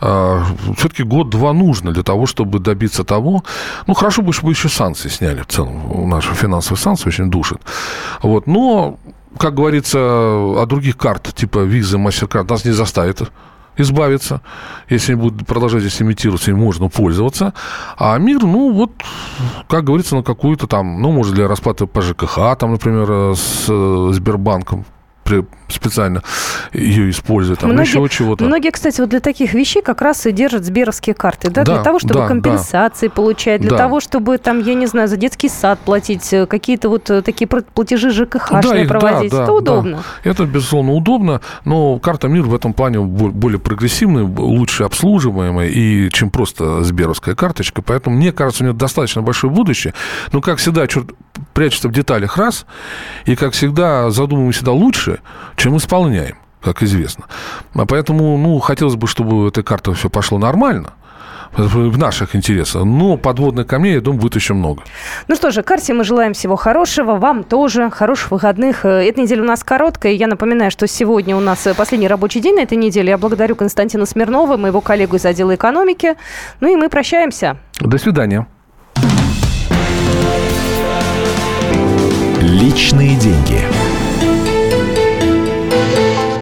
А, 0.00 0.44
все-таки 0.76 1.02
год-два 1.02 1.52
нужно 1.52 1.92
для 1.92 2.02
того, 2.02 2.26
чтобы 2.26 2.58
добиться 2.58 3.04
того... 3.04 3.42
Ну, 3.86 3.94
хорошо 3.94 4.22
бы, 4.22 4.32
чтобы 4.32 4.52
еще 4.52 4.68
санкции 4.68 5.08
сняли 5.08 5.42
в 5.42 5.46
целом. 5.46 6.08
Наши 6.08 6.34
финансовые 6.34 6.78
санкции 6.78 7.08
очень 7.08 7.30
душат. 7.30 7.60
Вот. 8.22 8.46
Но, 8.46 8.98
как 9.38 9.54
говорится, 9.54 9.98
о 9.98 10.64
других 10.66 10.96
карт, 10.96 11.34
типа 11.34 11.60
визы, 11.60 11.96
MasterCard, 11.96 12.48
нас 12.48 12.64
не 12.64 12.72
заставит 12.72 13.22
избавиться. 13.76 14.40
Если 14.88 15.12
они 15.12 15.22
будут 15.22 15.46
продолжать 15.46 15.82
здесь 15.82 16.02
имитироваться, 16.02 16.50
им 16.50 16.58
можно 16.58 16.88
пользоваться. 16.88 17.54
А 17.96 18.18
мир, 18.18 18.42
ну, 18.42 18.72
вот, 18.72 18.92
как 19.68 19.84
говорится, 19.84 20.16
на 20.16 20.22
какую-то 20.22 20.66
там, 20.66 21.00
ну, 21.00 21.12
может, 21.12 21.34
для 21.34 21.48
расплаты 21.48 21.86
по 21.86 22.02
ЖКХ, 22.02 22.56
там, 22.58 22.72
например, 22.72 23.36
с 23.36 23.66
Сбербанком 24.14 24.84
специально 25.68 26.22
ее 26.72 27.10
используют, 27.10 27.60
там, 27.60 27.70
многие, 27.72 27.88
еще 27.88 28.08
чего-то. 28.08 28.44
Многие, 28.44 28.70
кстати, 28.70 29.00
вот 29.00 29.10
для 29.10 29.20
таких 29.20 29.52
вещей 29.54 29.82
как 29.82 30.00
раз 30.00 30.24
и 30.26 30.32
держат 30.32 30.64
сберовские 30.64 31.14
карты, 31.14 31.50
да, 31.50 31.62
Да, 31.64 31.74
для 31.74 31.82
того, 31.82 31.98
чтобы 31.98 32.14
да, 32.20 32.26
компенсации 32.28 33.08
получать, 33.08 33.60
для 33.60 33.70
Да. 33.70 33.76
того, 33.76 34.00
чтобы 34.00 34.38
там, 34.38 34.60
я 34.60 34.74
не 34.74 34.86
знаю, 34.86 35.08
за 35.08 35.16
детский 35.16 35.48
сад 35.48 35.78
платить, 35.80 36.32
э, 36.32 36.46
какие-то 36.46 36.88
вот 36.88 37.10
э, 37.10 37.20
такие 37.22 37.46
платежи 37.46 38.10
их, 38.82 38.88
да, 38.88 38.98
проводить. 38.98 39.30
да, 39.30 39.42
Это 39.42 39.52
удобно. 39.52 39.96
да. 40.24 40.30
Это, 40.30 40.44
безусловно, 40.44 40.92
удобно, 40.92 41.40
но 41.64 41.98
карта 41.98 42.28
МИР 42.28 42.42
в 42.44 42.54
этом 42.54 42.72
плане 42.72 43.00
бо- 43.00 43.28
более 43.28 43.58
прогрессивная, 43.58 44.24
лучше 44.24 44.84
обслуживаемая, 44.84 45.68
и 45.68 46.08
чем 46.10 46.30
просто 46.30 46.82
сберовская 46.82 47.34
карточка. 47.34 47.82
Поэтому, 47.82 48.16
мне 48.16 48.32
кажется, 48.32 48.64
у 48.64 48.66
нее 48.66 48.74
достаточно 48.76 49.20
большое 49.22 49.52
будущее. 49.52 49.92
Но, 50.32 50.40
как 50.40 50.58
всегда, 50.58 50.86
черт 50.86 51.10
прячется 51.54 51.88
в 51.88 51.92
деталях 51.92 52.36
раз, 52.36 52.66
и, 53.26 53.36
как 53.36 53.52
всегда, 53.52 54.10
задумываем 54.10 54.52
всегда 54.52 54.72
лучше, 54.72 55.17
чем 55.56 55.76
исполняем, 55.76 56.36
как 56.62 56.82
известно. 56.82 57.24
А 57.74 57.86
поэтому, 57.86 58.36
ну, 58.38 58.58
хотелось 58.58 58.96
бы, 58.96 59.06
чтобы 59.06 59.48
эта 59.48 59.62
карта 59.62 59.92
все 59.92 60.08
пошло 60.10 60.38
нормально, 60.38 60.92
в 61.56 61.98
наших 61.98 62.36
интересах. 62.36 62.84
Но 62.84 63.16
подводных 63.16 63.66
камней, 63.66 63.94
я 63.94 64.00
думаю, 64.00 64.20
будет 64.20 64.36
еще 64.36 64.54
много. 64.54 64.82
Ну 65.28 65.34
что 65.34 65.50
же, 65.50 65.62
Карте 65.62 65.94
мы 65.94 66.04
желаем 66.04 66.32
всего 66.34 66.56
хорошего, 66.56 67.16
вам 67.16 67.44
тоже, 67.44 67.90
хороших 67.90 68.30
выходных. 68.30 68.84
Э, 68.84 69.02
Эта 69.08 69.20
неделя 69.20 69.42
у 69.42 69.46
нас 69.46 69.64
короткая. 69.64 70.12
Я 70.12 70.26
напоминаю, 70.26 70.70
что 70.70 70.86
сегодня 70.86 71.36
у 71.36 71.40
нас 71.40 71.66
э, 71.66 71.74
последний 71.74 72.08
рабочий 72.08 72.40
день 72.40 72.56
на 72.56 72.60
этой 72.60 72.76
неделе. 72.76 73.10
Я 73.10 73.18
благодарю 73.18 73.56
Константина 73.56 74.06
Смирнова, 74.06 74.56
моего 74.56 74.80
коллегу 74.80 75.16
из 75.16 75.24
отдела 75.24 75.54
экономики. 75.54 76.16
Ну 76.60 76.72
и 76.72 76.76
мы 76.76 76.88
прощаемся. 76.88 77.56
До 77.80 77.98
свидания. 77.98 78.46
Личные 82.40 83.16
деньги. 83.16 83.62